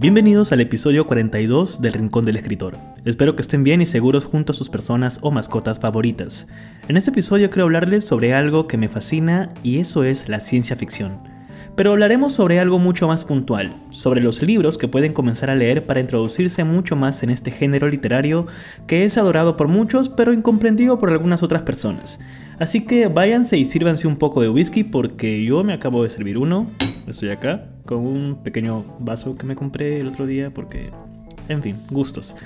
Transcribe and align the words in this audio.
Bienvenidos 0.00 0.52
al 0.52 0.60
episodio 0.60 1.08
42 1.08 1.82
del 1.82 1.92
Rincón 1.92 2.24
del 2.24 2.36
Escritor. 2.36 2.78
Espero 3.04 3.34
que 3.34 3.42
estén 3.42 3.64
bien 3.64 3.80
y 3.80 3.86
seguros 3.86 4.24
junto 4.24 4.52
a 4.52 4.54
sus 4.54 4.68
personas 4.68 5.18
o 5.22 5.32
mascotas 5.32 5.80
favoritas. 5.80 6.46
En 6.86 6.96
este 6.96 7.10
episodio 7.10 7.50
quiero 7.50 7.64
hablarles 7.64 8.04
sobre 8.04 8.32
algo 8.32 8.68
que 8.68 8.76
me 8.76 8.88
fascina 8.88 9.52
y 9.64 9.80
eso 9.80 10.04
es 10.04 10.28
la 10.28 10.38
ciencia 10.38 10.76
ficción. 10.76 11.18
Pero 11.74 11.90
hablaremos 11.90 12.32
sobre 12.32 12.60
algo 12.60 12.78
mucho 12.78 13.08
más 13.08 13.24
puntual, 13.24 13.74
sobre 13.90 14.20
los 14.20 14.40
libros 14.40 14.78
que 14.78 14.86
pueden 14.86 15.12
comenzar 15.12 15.50
a 15.50 15.56
leer 15.56 15.84
para 15.84 15.98
introducirse 15.98 16.62
mucho 16.62 16.94
más 16.94 17.24
en 17.24 17.30
este 17.30 17.50
género 17.50 17.88
literario 17.88 18.46
que 18.86 19.04
es 19.04 19.18
adorado 19.18 19.56
por 19.56 19.66
muchos 19.66 20.08
pero 20.08 20.32
incomprendido 20.32 21.00
por 21.00 21.10
algunas 21.10 21.42
otras 21.42 21.62
personas. 21.62 22.20
Así 22.60 22.84
que 22.84 23.08
váyanse 23.08 23.58
y 23.58 23.64
sírvanse 23.64 24.06
un 24.06 24.14
poco 24.14 24.42
de 24.42 24.48
whisky 24.48 24.84
porque 24.84 25.42
yo 25.42 25.64
me 25.64 25.72
acabo 25.72 26.04
de 26.04 26.10
servir 26.10 26.38
uno. 26.38 26.68
Estoy 27.08 27.30
acá 27.30 27.64
con 27.86 27.98
un 27.98 28.42
pequeño 28.42 28.84
vaso 28.98 29.36
que 29.36 29.46
me 29.46 29.56
compré 29.56 30.00
el 30.00 30.08
otro 30.08 30.26
día 30.26 30.52
porque, 30.52 30.90
en 31.48 31.62
fin, 31.62 31.76
gustos. 31.90 32.36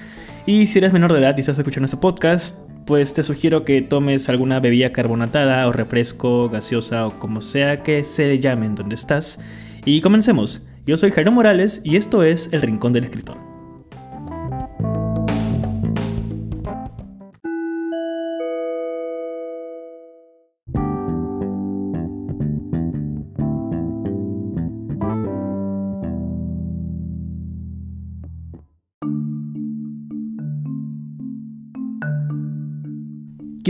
Y 0.46 0.66
si 0.66 0.78
eres 0.78 0.92
menor 0.92 1.12
de 1.12 1.20
edad 1.20 1.34
y 1.36 1.40
estás 1.40 1.58
escuchando 1.58 1.86
este 1.86 1.96
podcast, 1.96 2.56
pues 2.86 3.12
te 3.14 3.24
sugiero 3.24 3.64
que 3.64 3.82
tomes 3.82 4.28
alguna 4.28 4.60
bebida 4.60 4.92
carbonatada 4.92 5.66
o 5.68 5.72
refresco, 5.72 6.48
gaseosa 6.48 7.06
o 7.06 7.18
como 7.18 7.42
sea 7.42 7.82
que 7.82 8.04
se 8.04 8.38
llamen 8.38 8.74
donde 8.74 8.94
estás. 8.94 9.38
Y 9.84 10.00
comencemos. 10.00 10.68
Yo 10.86 10.96
soy 10.96 11.12
Jairo 11.12 11.30
Morales 11.30 11.80
y 11.84 11.96
esto 11.96 12.22
es 12.22 12.48
El 12.52 12.62
Rincón 12.62 12.92
del 12.92 13.04
Escritor. 13.04 13.51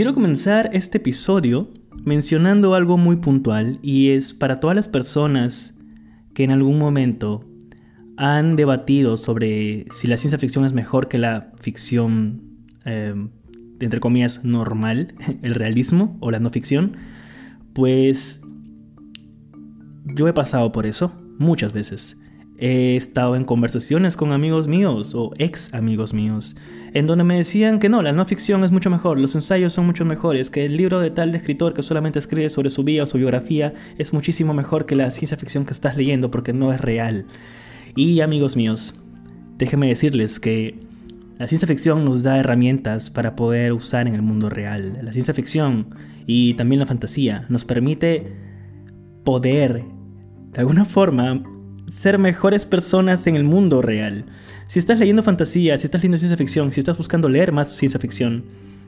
Quiero 0.03 0.15
comenzar 0.15 0.69
este 0.73 0.97
episodio 0.97 1.71
mencionando 2.03 2.75
algo 2.75 2.97
muy 2.97 3.15
puntual 3.15 3.79
y 3.81 4.09
es 4.09 4.33
para 4.33 4.59
todas 4.59 4.75
las 4.75 4.89
personas 4.89 5.75
que 6.33 6.43
en 6.43 6.51
algún 6.51 6.77
momento 6.77 7.49
han 8.17 8.57
debatido 8.57 9.15
sobre 9.15 9.85
si 9.93 10.07
la 10.07 10.17
ciencia 10.17 10.37
ficción 10.37 10.65
es 10.65 10.73
mejor 10.73 11.07
que 11.07 11.19
la 11.19 11.53
ficción, 11.57 12.65
em, 12.83 13.29
entre 13.79 14.01
comillas, 14.01 14.43
normal, 14.43 15.15
el 15.41 15.55
realismo 15.55 16.17
o 16.19 16.31
la 16.31 16.41
no 16.41 16.49
ficción, 16.49 16.97
pues 17.71 18.41
yo 20.03 20.27
he 20.27 20.33
pasado 20.33 20.73
por 20.73 20.85
eso 20.85 21.17
muchas 21.39 21.71
veces. 21.71 22.17
He 22.65 22.95
estado 22.95 23.35
en 23.35 23.43
conversaciones 23.43 24.15
con 24.15 24.31
amigos 24.31 24.69
míos 24.69 25.15
o 25.15 25.33
ex 25.37 25.73
amigos 25.73 26.13
míos 26.13 26.55
en 26.93 27.07
donde 27.07 27.25
me 27.25 27.35
decían 27.35 27.77
que 27.77 27.89
no, 27.89 28.01
la 28.01 28.13
no 28.13 28.23
ficción 28.23 28.63
es 28.63 28.71
mucho 28.71 28.89
mejor, 28.89 29.19
los 29.19 29.35
ensayos 29.35 29.73
son 29.73 29.85
mucho 29.85 30.05
mejores, 30.05 30.49
que 30.49 30.63
el 30.63 30.77
libro 30.77 31.01
de 31.01 31.09
tal 31.09 31.35
escritor 31.35 31.73
que 31.73 31.83
solamente 31.83 32.19
escribe 32.19 32.47
sobre 32.49 32.69
su 32.69 32.85
vida 32.85 33.03
o 33.03 33.07
su 33.07 33.17
biografía 33.17 33.73
es 33.97 34.13
muchísimo 34.13 34.53
mejor 34.53 34.85
que 34.85 34.95
la 34.95 35.11
ciencia 35.11 35.35
ficción 35.35 35.65
que 35.65 35.73
estás 35.73 35.97
leyendo 35.97 36.31
porque 36.31 36.53
no 36.53 36.71
es 36.71 36.79
real. 36.79 37.25
Y 37.97 38.21
amigos 38.21 38.55
míos, 38.55 38.95
déjenme 39.57 39.89
decirles 39.89 40.39
que 40.39 40.79
la 41.37 41.49
ciencia 41.49 41.67
ficción 41.67 42.05
nos 42.05 42.23
da 42.23 42.39
herramientas 42.39 43.09
para 43.09 43.35
poder 43.35 43.73
usar 43.73 44.07
en 44.07 44.15
el 44.15 44.21
mundo 44.21 44.49
real. 44.49 44.99
La 45.01 45.11
ciencia 45.11 45.33
ficción 45.33 45.87
y 46.27 46.53
también 46.53 46.79
la 46.79 46.85
fantasía 46.85 47.45
nos 47.49 47.65
permite 47.65 48.31
poder, 49.25 49.83
de 50.53 50.59
alguna 50.61 50.85
forma, 50.85 51.43
ser 51.91 52.17
mejores 52.19 52.65
personas 52.65 53.25
en 53.27 53.35
el 53.35 53.43
mundo 53.43 53.81
real. 53.81 54.25
Si 54.67 54.79
estás 54.79 54.99
leyendo 54.99 55.23
fantasía, 55.23 55.77
si 55.77 55.85
estás 55.85 56.01
leyendo 56.01 56.17
ciencia 56.17 56.37
ficción, 56.37 56.71
si 56.71 56.79
estás 56.79 56.97
buscando 56.97 57.29
leer 57.29 57.51
más 57.51 57.75
ciencia 57.75 57.99
ficción, 57.99 58.43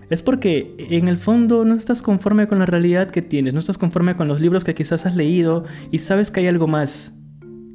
es 0.10 0.22
porque 0.22 0.76
en 0.78 1.08
el 1.08 1.18
fondo 1.18 1.66
no 1.66 1.76
estás 1.76 2.02
conforme 2.02 2.48
con 2.48 2.60
la 2.60 2.66
realidad 2.66 3.10
que 3.10 3.22
tienes, 3.22 3.54
no 3.54 3.60
estás 3.60 3.78
conforme 3.78 4.16
con 4.16 4.28
los 4.28 4.40
libros 4.40 4.64
que 4.64 4.76
quizás 4.76 5.06
has 5.06 5.16
leído 5.16 5.66
y 5.92 6.00
sabes 6.00 6.32
que 6.32 6.42
hay 6.42 6.48
algo 6.48 6.68
más 6.68 7.12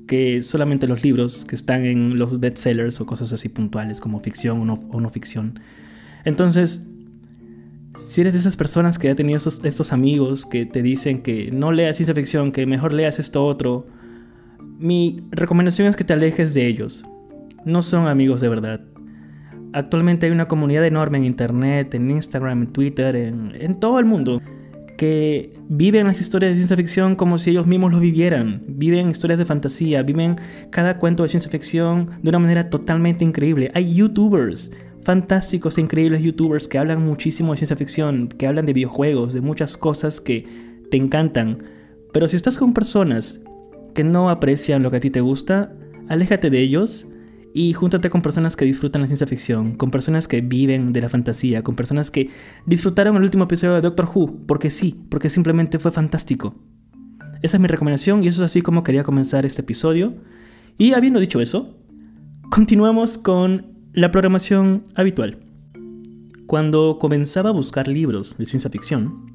que 0.06 0.42
solamente 0.42 0.86
los 0.88 1.02
libros 1.04 1.44
que 1.44 1.54
están 1.54 1.84
en 1.84 2.18
los 2.18 2.40
bestsellers 2.40 3.00
o 3.00 3.06
cosas 3.06 3.32
así 3.32 3.48
puntuales 3.48 4.00
como 4.00 4.20
ficción 4.20 4.68
o 4.68 5.00
no, 5.00 5.10
ficción. 5.10 5.60
Entonces, 6.24 6.82
si 7.96 8.20
eres 8.20 8.32
de 8.32 8.40
esas 8.40 8.56
personas 8.56 8.98
que 8.98 9.08
ha 9.08 9.14
tenido 9.14 9.38
estos 9.38 9.92
amigos 9.92 10.46
que 10.46 10.66
te 10.66 10.82
dicen 10.82 11.22
que 11.22 11.50
no 11.52 11.70
leas 11.70 11.96
ciencia 11.96 12.14
ficción, 12.14 12.50
que 12.50 12.66
mejor 12.66 12.92
leas 12.92 13.20
esto 13.20 13.44
otro, 13.44 13.86
mi 14.80 15.22
recomendación 15.30 15.86
es 15.86 15.94
que 15.94 16.04
te 16.04 16.14
alejes 16.14 16.54
de 16.54 16.66
ellos 16.66 17.04
no 17.64 17.82
son 17.82 18.06
amigos 18.06 18.40
de 18.40 18.48
verdad. 18.48 18.80
Actualmente 19.72 20.26
hay 20.26 20.32
una 20.32 20.46
comunidad 20.46 20.84
enorme 20.84 21.18
en 21.18 21.24
Internet, 21.24 21.94
en 21.94 22.10
Instagram, 22.10 22.62
en 22.62 22.72
Twitter, 22.72 23.14
en, 23.14 23.74
todo 23.76 24.00
el 24.00 24.04
mundo, 24.04 24.42
que 24.98 25.52
viven 25.68 26.06
las 26.06 26.20
historias 26.20 26.50
de 26.50 26.56
ciencia 26.56 26.76
ficción 26.76 27.14
como 27.14 27.38
si 27.38 27.50
ellos 27.50 27.66
mismos 27.66 27.92
lo 27.92 28.00
vivieran. 28.00 28.62
Viven 28.66 29.10
historias 29.10 29.38
de 29.38 29.44
fantasía, 29.44 30.02
viven 30.02 30.36
cada 30.70 30.98
cuento 30.98 31.22
de 31.22 31.28
ciencia 31.28 31.50
ficción 31.50 32.10
de 32.20 32.30
una 32.30 32.40
manera 32.40 32.68
totalmente 32.68 33.24
increíble. 33.24 33.70
Hay 33.74 33.94
youtubers, 33.94 34.72
fantásticos 35.04 35.78
e 35.78 35.82
increíbles 35.82 36.22
youtubers 36.22 36.66
que 36.66 36.78
hablan 36.78 37.04
muchísimo 37.04 37.52
de 37.52 37.58
ciencia 37.58 37.76
ficción, 37.76 38.28
que 38.28 38.48
hablan 38.48 38.66
de 38.66 38.72
videojuegos, 38.72 39.34
de 39.34 39.40
muchas 39.40 39.76
cosas 39.76 40.20
que 40.20 40.46
te 40.90 40.96
encantan. 40.96 41.58
Pero 42.12 42.26
si 42.26 42.34
estás 42.34 42.58
con 42.58 42.74
personas 42.74 43.38
que 43.94 44.04
no 44.04 44.30
aprecian 44.30 44.82
lo 44.82 44.90
que 44.90 44.96
a 44.96 45.00
ti 45.00 45.10
te 45.10 45.20
gusta, 45.20 45.72
aléjate 46.08 46.50
de 46.50 46.60
ellos 46.60 47.06
y 47.52 47.72
júntate 47.72 48.10
con 48.10 48.22
personas 48.22 48.56
que 48.56 48.64
disfrutan 48.64 49.02
la 49.02 49.08
ciencia 49.08 49.26
ficción, 49.26 49.74
con 49.74 49.90
personas 49.90 50.28
que 50.28 50.40
viven 50.40 50.92
de 50.92 51.00
la 51.00 51.08
fantasía, 51.08 51.62
con 51.62 51.74
personas 51.74 52.10
que 52.10 52.30
disfrutaron 52.66 53.16
el 53.16 53.22
último 53.22 53.44
episodio 53.44 53.74
de 53.74 53.80
Doctor 53.80 54.08
Who, 54.12 54.46
porque 54.46 54.70
sí, 54.70 55.00
porque 55.08 55.30
simplemente 55.30 55.78
fue 55.78 55.90
fantástico. 55.90 56.54
Esa 57.42 57.56
es 57.56 57.60
mi 57.60 57.66
recomendación 57.66 58.22
y 58.22 58.28
eso 58.28 58.44
es 58.44 58.50
así 58.50 58.62
como 58.62 58.84
quería 58.84 59.02
comenzar 59.02 59.46
este 59.46 59.62
episodio. 59.62 60.14
Y 60.78 60.92
habiendo 60.92 61.20
dicho 61.20 61.40
eso, 61.40 61.76
continuamos 62.50 63.18
con 63.18 63.66
la 63.92 64.10
programación 64.10 64.84
habitual. 64.94 65.38
Cuando 66.46 66.98
comenzaba 67.00 67.50
a 67.50 67.52
buscar 67.52 67.88
libros 67.88 68.36
de 68.38 68.46
ciencia 68.46 68.70
ficción, 68.70 69.26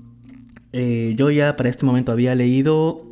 eh, 0.72 1.16
yo 1.18 1.32
ya 1.32 1.56
para 1.56 1.70
este 1.70 1.86
momento 1.86 2.12
había 2.12 2.36
leído 2.36 3.06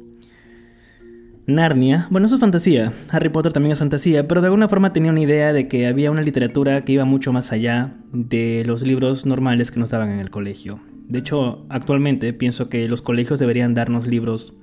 Narnia, 1.45 2.07
bueno, 2.09 2.27
eso 2.27 2.35
es 2.35 2.41
fantasía, 2.41 2.93
Harry 3.09 3.27
Potter 3.27 3.51
también 3.51 3.73
es 3.73 3.79
fantasía, 3.79 4.29
pero 4.29 4.39
de 4.39 4.47
alguna 4.47 4.69
forma 4.69 4.93
tenía 4.93 5.11
una 5.11 5.19
idea 5.19 5.51
de 5.51 5.67
que 5.67 5.87
había 5.87 6.09
una 6.09 6.21
literatura 6.21 6.79
que 6.81 6.93
iba 6.93 7.03
mucho 7.03 7.33
más 7.33 7.51
allá 7.51 7.97
de 8.13 8.63
los 8.65 8.83
libros 8.83 9.25
normales 9.25 9.69
que 9.69 9.79
nos 9.79 9.89
daban 9.89 10.09
en 10.09 10.19
el 10.19 10.29
colegio. 10.29 10.79
De 11.09 11.19
hecho, 11.19 11.65
actualmente 11.67 12.31
pienso 12.31 12.69
que 12.69 12.87
los 12.87 13.01
colegios 13.01 13.39
deberían 13.39 13.73
darnos 13.73 14.07
libros 14.07 14.57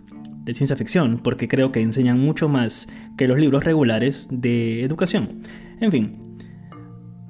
de 0.44 0.54
ciencia 0.54 0.74
ficción, 0.74 1.20
porque 1.22 1.48
creo 1.48 1.70
que 1.70 1.82
enseñan 1.82 2.18
mucho 2.18 2.48
más 2.48 2.88
que 3.18 3.28
los 3.28 3.38
libros 3.38 3.64
regulares 3.64 4.28
de 4.30 4.82
educación. 4.82 5.42
En 5.82 5.90
fin, 5.90 6.38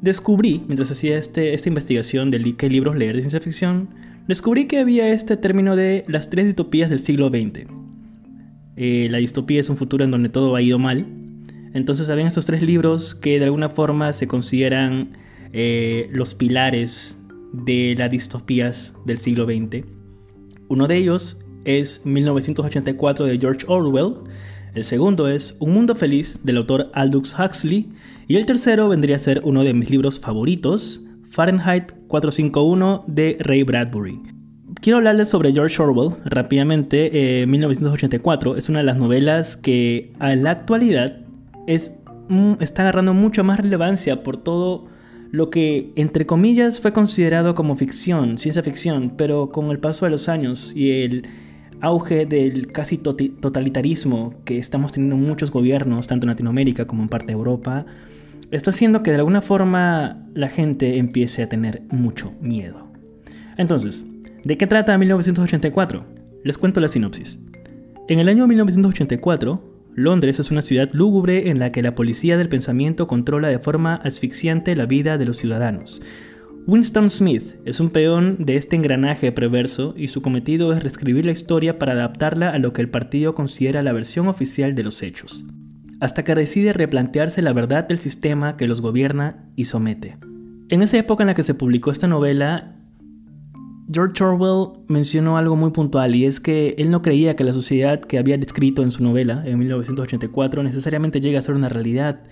descubrí, 0.00 0.62
mientras 0.68 0.92
hacía 0.92 1.18
este, 1.18 1.54
esta 1.54 1.68
investigación 1.68 2.30
de 2.30 2.54
qué 2.56 2.70
libros 2.70 2.94
leer 2.94 3.16
de 3.16 3.22
ciencia 3.22 3.40
ficción, 3.40 3.88
descubrí 4.28 4.66
que 4.66 4.78
había 4.78 5.08
este 5.08 5.36
término 5.36 5.74
de 5.74 6.04
las 6.06 6.30
tres 6.30 6.46
distopías 6.46 6.88
del 6.88 7.00
siglo 7.00 7.30
XX 7.30 7.79
eh, 8.82 9.08
la 9.10 9.18
distopía 9.18 9.60
es 9.60 9.68
un 9.68 9.76
futuro 9.76 10.04
en 10.04 10.10
donde 10.10 10.30
todo 10.30 10.56
ha 10.56 10.62
ido 10.62 10.78
mal. 10.78 11.06
Entonces 11.74 12.08
habían 12.08 12.28
estos 12.28 12.46
tres 12.46 12.62
libros 12.62 13.14
que 13.14 13.38
de 13.38 13.44
alguna 13.44 13.68
forma 13.68 14.14
se 14.14 14.26
consideran 14.26 15.18
eh, 15.52 16.08
los 16.12 16.34
pilares 16.34 17.20
de 17.52 17.94
las 17.98 18.10
distopías 18.10 18.94
del 19.04 19.18
siglo 19.18 19.44
XX. 19.44 19.84
Uno 20.68 20.88
de 20.88 20.96
ellos 20.96 21.38
es 21.66 22.00
1984 22.06 23.26
de 23.26 23.38
George 23.38 23.66
Orwell, 23.68 24.14
el 24.74 24.84
segundo 24.84 25.28
es 25.28 25.56
Un 25.60 25.74
Mundo 25.74 25.94
Feliz 25.94 26.40
del 26.42 26.56
autor 26.56 26.90
Aldous 26.94 27.34
Huxley 27.38 27.90
y 28.28 28.36
el 28.36 28.46
tercero 28.46 28.88
vendría 28.88 29.16
a 29.16 29.18
ser 29.18 29.42
uno 29.44 29.62
de 29.62 29.74
mis 29.74 29.90
libros 29.90 30.20
favoritos, 30.20 31.04
Fahrenheit 31.28 31.92
451 32.08 33.04
de 33.08 33.36
Ray 33.40 33.62
Bradbury. 33.62 34.39
Quiero 34.80 34.96
hablarles 34.96 35.28
sobre 35.28 35.52
George 35.52 35.82
Orwell 35.82 36.16
rápidamente. 36.24 37.44
1984 37.46 38.54
eh, 38.54 38.58
es 38.58 38.68
una 38.70 38.78
de 38.78 38.84
las 38.86 38.96
novelas 38.96 39.58
que 39.58 40.14
a 40.18 40.34
la 40.34 40.52
actualidad 40.52 41.18
mm, 42.28 42.54
está 42.60 42.82
agarrando 42.82 43.12
mucha 43.12 43.42
más 43.42 43.60
relevancia 43.60 44.22
por 44.22 44.38
todo 44.38 44.86
lo 45.32 45.50
que, 45.50 45.92
entre 45.96 46.24
comillas, 46.24 46.80
fue 46.80 46.94
considerado 46.94 47.54
como 47.54 47.76
ficción, 47.76 48.38
ciencia 48.38 48.62
ficción, 48.62 49.12
pero 49.18 49.52
con 49.52 49.70
el 49.70 49.80
paso 49.80 50.06
de 50.06 50.12
los 50.12 50.30
años 50.30 50.72
y 50.74 51.02
el 51.02 51.28
auge 51.82 52.24
del 52.24 52.72
casi 52.72 52.96
totalitarismo 52.96 54.34
que 54.46 54.58
estamos 54.58 54.92
teniendo 54.92 55.16
muchos 55.16 55.50
gobiernos, 55.50 56.06
tanto 56.06 56.24
en 56.24 56.30
Latinoamérica 56.30 56.86
como 56.86 57.02
en 57.02 57.10
parte 57.10 57.26
de 57.26 57.32
Europa, 57.34 57.84
está 58.50 58.70
haciendo 58.70 59.02
que 59.02 59.10
de 59.10 59.18
alguna 59.18 59.42
forma 59.42 60.26
la 60.32 60.48
gente 60.48 60.96
empiece 60.96 61.42
a 61.42 61.50
tener 61.50 61.82
mucho 61.90 62.32
miedo. 62.40 62.88
Entonces, 63.56 64.06
¿De 64.44 64.56
qué 64.56 64.66
trata 64.66 64.96
1984? 64.96 66.06
Les 66.44 66.56
cuento 66.56 66.80
la 66.80 66.88
sinopsis. 66.88 67.38
En 68.08 68.20
el 68.20 68.28
año 68.28 68.46
1984, 68.46 69.62
Londres 69.94 70.38
es 70.40 70.50
una 70.50 70.62
ciudad 70.62 70.88
lúgubre 70.92 71.50
en 71.50 71.58
la 71.58 71.72
que 71.72 71.82
la 71.82 71.94
policía 71.94 72.38
del 72.38 72.48
pensamiento 72.48 73.06
controla 73.06 73.48
de 73.48 73.58
forma 73.58 73.96
asfixiante 73.96 74.74
la 74.76 74.86
vida 74.86 75.18
de 75.18 75.26
los 75.26 75.36
ciudadanos. 75.36 76.00
Winston 76.66 77.10
Smith 77.10 77.56
es 77.66 77.80
un 77.80 77.90
peón 77.90 78.36
de 78.38 78.56
este 78.56 78.76
engranaje 78.76 79.30
perverso 79.30 79.92
y 79.94 80.08
su 80.08 80.22
cometido 80.22 80.72
es 80.72 80.82
reescribir 80.82 81.26
la 81.26 81.32
historia 81.32 81.78
para 81.78 81.92
adaptarla 81.92 82.48
a 82.50 82.58
lo 82.58 82.72
que 82.72 82.80
el 82.80 82.88
partido 82.88 83.34
considera 83.34 83.82
la 83.82 83.92
versión 83.92 84.26
oficial 84.26 84.74
de 84.74 84.84
los 84.84 85.02
hechos, 85.02 85.44
hasta 86.00 86.24
que 86.24 86.34
decide 86.34 86.72
replantearse 86.72 87.42
la 87.42 87.52
verdad 87.52 87.86
del 87.86 87.98
sistema 87.98 88.56
que 88.56 88.68
los 88.68 88.80
gobierna 88.80 89.50
y 89.54 89.66
somete. 89.66 90.16
En 90.70 90.80
esa 90.80 90.96
época 90.96 91.24
en 91.24 91.28
la 91.28 91.34
que 91.34 91.42
se 91.42 91.54
publicó 91.54 91.90
esta 91.90 92.06
novela, 92.06 92.79
George 93.92 94.22
Orwell 94.22 94.78
mencionó 94.86 95.36
algo 95.36 95.56
muy 95.56 95.72
puntual 95.72 96.14
y 96.14 96.24
es 96.24 96.38
que 96.38 96.76
él 96.78 96.90
no 96.90 97.02
creía 97.02 97.34
que 97.34 97.42
la 97.42 97.52
sociedad 97.52 98.00
que 98.00 98.18
había 98.18 98.38
descrito 98.38 98.82
en 98.82 98.92
su 98.92 99.02
novela 99.02 99.42
en 99.44 99.58
1984 99.58 100.62
necesariamente 100.62 101.20
llegue 101.20 101.38
a 101.38 101.42
ser 101.42 101.56
una 101.56 101.68
realidad, 101.68 102.22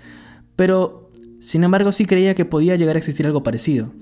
pero 0.54 1.10
sin 1.40 1.64
embargo 1.64 1.90
sí 1.90 2.04
creía 2.04 2.36
que 2.36 2.44
podía 2.44 2.76
llegar 2.76 2.94
a 2.94 2.98
existir 3.00 3.26
algo 3.26 3.42
parecido. 3.42 3.92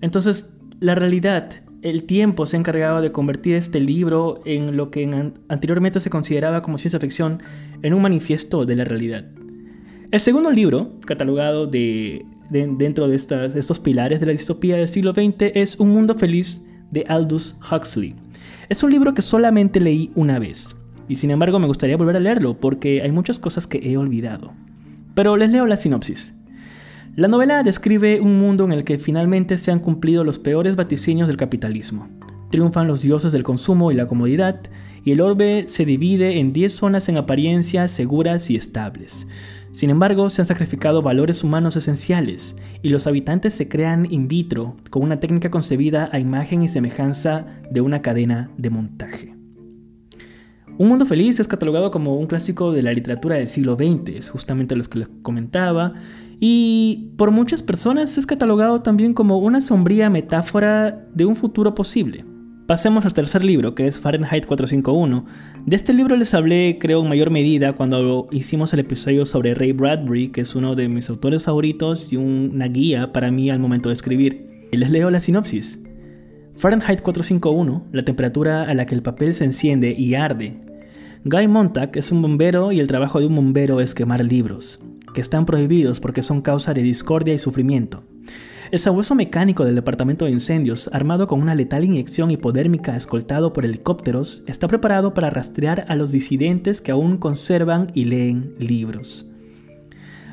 Entonces, 0.00 0.54
la 0.78 0.94
realidad, 0.94 1.50
el 1.82 2.04
tiempo 2.04 2.46
se 2.46 2.56
ha 2.56 2.60
encargado 2.60 3.00
de 3.00 3.10
convertir 3.10 3.56
este 3.56 3.80
libro 3.80 4.40
en 4.44 4.76
lo 4.76 4.90
que 4.90 5.32
anteriormente 5.48 5.98
se 5.98 6.10
consideraba 6.10 6.62
como 6.62 6.78
ciencia 6.78 7.00
ficción 7.00 7.42
en 7.82 7.94
un 7.94 8.02
manifiesto 8.02 8.66
de 8.66 8.76
la 8.76 8.84
realidad. 8.84 9.24
El 10.12 10.20
segundo 10.20 10.50
libro, 10.50 10.92
catalogado 11.06 11.66
de 11.66 12.24
dentro 12.52 13.08
de, 13.08 13.16
estos 13.16 13.80
pilares 13.80 14.20
de 14.20 14.26
la 14.26 14.32
distopía 14.32 14.76
del 14.76 14.88
siglo 14.88 15.12
XX 15.12 15.52
es 15.54 15.80
Un 15.80 15.88
Mundo 15.88 16.14
Feliz 16.14 16.62
de 16.90 17.04
Aldous 17.08 17.56
Huxley. 17.70 18.14
Es 18.68 18.82
un 18.82 18.90
libro 18.90 19.14
que 19.14 19.22
solamente 19.22 19.80
leí 19.80 20.12
una 20.14 20.38
vez, 20.38 20.76
y 21.08 21.16
sin 21.16 21.30
embargo 21.30 21.58
me 21.58 21.66
gustaría 21.66 21.96
volver 21.96 22.16
a 22.16 22.20
leerlo 22.20 22.60
porque 22.60 23.00
hay 23.00 23.10
muchas 23.10 23.38
cosas 23.38 23.66
que 23.66 23.80
he 23.82 23.96
olvidado. 23.96 24.52
Pero 25.14 25.36
les 25.38 25.50
leo 25.50 25.66
la 25.66 25.78
sinopsis. 25.78 26.34
La 27.16 27.28
novela 27.28 27.62
describe 27.62 28.20
un 28.20 28.38
mundo 28.38 28.64
en 28.64 28.72
el 28.72 28.84
que 28.84 28.98
finalmente 28.98 29.56
se 29.56 29.70
han 29.70 29.80
cumplido 29.80 30.22
los 30.22 30.38
peores 30.38 30.76
vaticinios 30.76 31.28
del 31.28 31.38
capitalismo. 31.38 32.08
Triunfan 32.50 32.86
los 32.86 33.00
dioses 33.00 33.32
del 33.32 33.44
consumo 33.44 33.90
y 33.92 33.94
la 33.94 34.06
comodidad, 34.06 34.60
y 35.04 35.12
el 35.12 35.22
orbe 35.22 35.64
se 35.68 35.84
divide 35.84 36.38
en 36.38 36.52
10 36.52 36.72
zonas 36.72 37.08
en 37.08 37.16
apariencia 37.16 37.88
seguras 37.88 38.50
y 38.50 38.56
estables. 38.56 39.26
Sin 39.72 39.88
embargo, 39.88 40.28
se 40.28 40.42
han 40.42 40.46
sacrificado 40.46 41.00
valores 41.00 41.42
humanos 41.42 41.76
esenciales 41.76 42.56
y 42.82 42.90
los 42.90 43.06
habitantes 43.06 43.54
se 43.54 43.68
crean 43.68 44.06
in 44.10 44.28
vitro 44.28 44.76
con 44.90 45.02
una 45.02 45.18
técnica 45.18 45.50
concebida 45.50 46.10
a 46.12 46.18
imagen 46.18 46.62
y 46.62 46.68
semejanza 46.68 47.46
de 47.70 47.80
una 47.80 48.02
cadena 48.02 48.50
de 48.58 48.68
montaje. 48.68 49.34
Un 50.78 50.88
Mundo 50.88 51.06
Feliz 51.06 51.40
es 51.40 51.48
catalogado 51.48 51.90
como 51.90 52.16
un 52.16 52.26
clásico 52.26 52.72
de 52.72 52.82
la 52.82 52.92
literatura 52.92 53.36
del 53.36 53.48
siglo 53.48 53.76
XX, 53.76 54.16
es 54.16 54.28
justamente 54.30 54.76
lo 54.76 54.84
que 54.84 55.00
les 55.00 55.08
comentaba, 55.22 55.94
y 56.38 57.12
por 57.16 57.30
muchas 57.30 57.62
personas 57.62 58.18
es 58.18 58.26
catalogado 58.26 58.82
también 58.82 59.14
como 59.14 59.38
una 59.38 59.60
sombría 59.60 60.10
metáfora 60.10 61.06
de 61.14 61.24
un 61.24 61.36
futuro 61.36 61.74
posible. 61.74 62.24
Pasemos 62.66 63.04
al 63.04 63.12
tercer 63.12 63.44
libro, 63.44 63.74
que 63.74 63.88
es 63.88 63.98
Fahrenheit 63.98 64.46
451. 64.46 65.26
De 65.66 65.74
este 65.74 65.92
libro 65.92 66.16
les 66.16 66.32
hablé, 66.32 66.78
creo, 66.80 67.02
en 67.02 67.08
mayor 67.08 67.30
medida 67.30 67.72
cuando 67.72 68.28
hicimos 68.30 68.72
el 68.72 68.78
episodio 68.78 69.26
sobre 69.26 69.54
Ray 69.54 69.72
Bradbury, 69.72 70.28
que 70.28 70.42
es 70.42 70.54
uno 70.54 70.76
de 70.76 70.88
mis 70.88 71.10
autores 71.10 71.42
favoritos 71.42 72.12
y 72.12 72.16
una 72.16 72.68
guía 72.68 73.12
para 73.12 73.32
mí 73.32 73.50
al 73.50 73.58
momento 73.58 73.88
de 73.88 73.94
escribir. 73.94 74.68
Les 74.70 74.90
leo 74.90 75.10
la 75.10 75.18
sinopsis. 75.18 75.80
Fahrenheit 76.54 77.02
451, 77.02 77.88
la 77.90 78.04
temperatura 78.04 78.62
a 78.62 78.74
la 78.74 78.86
que 78.86 78.94
el 78.94 79.02
papel 79.02 79.34
se 79.34 79.44
enciende 79.44 79.92
y 79.98 80.14
arde. 80.14 80.56
Guy 81.24 81.48
Montag 81.48 81.90
es 81.94 82.12
un 82.12 82.22
bombero 82.22 82.70
y 82.70 82.78
el 82.78 82.86
trabajo 82.86 83.18
de 83.18 83.26
un 83.26 83.34
bombero 83.34 83.80
es 83.80 83.92
quemar 83.92 84.24
libros, 84.24 84.80
que 85.14 85.20
están 85.20 85.46
prohibidos 85.46 85.98
porque 85.98 86.22
son 86.22 86.42
causa 86.42 86.74
de 86.74 86.82
discordia 86.84 87.34
y 87.34 87.38
sufrimiento. 87.38 88.04
El 88.70 88.78
sabueso 88.78 89.14
mecánico 89.14 89.64
del 89.64 89.74
departamento 89.74 90.24
de 90.24 90.30
incendios, 90.30 90.88
armado 90.92 91.26
con 91.26 91.42
una 91.42 91.54
letal 91.54 91.84
inyección 91.84 92.30
hipodérmica 92.30 92.96
escoltado 92.96 93.52
por 93.52 93.64
helicópteros, 93.64 94.44
está 94.46 94.68
preparado 94.68 95.14
para 95.14 95.30
rastrear 95.30 95.84
a 95.88 95.96
los 95.96 96.12
disidentes 96.12 96.80
que 96.80 96.92
aún 96.92 97.18
conservan 97.18 97.88
y 97.92 98.04
leen 98.04 98.54
libros. 98.58 99.28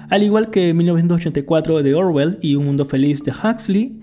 Al 0.09 0.23
igual 0.23 0.49
que 0.51 0.73
1984 0.73 1.83
de 1.83 1.93
Orwell 1.95 2.39
y 2.41 2.55
Un 2.55 2.65
Mundo 2.65 2.85
Feliz 2.85 3.23
de 3.23 3.31
Huxley, 3.31 3.99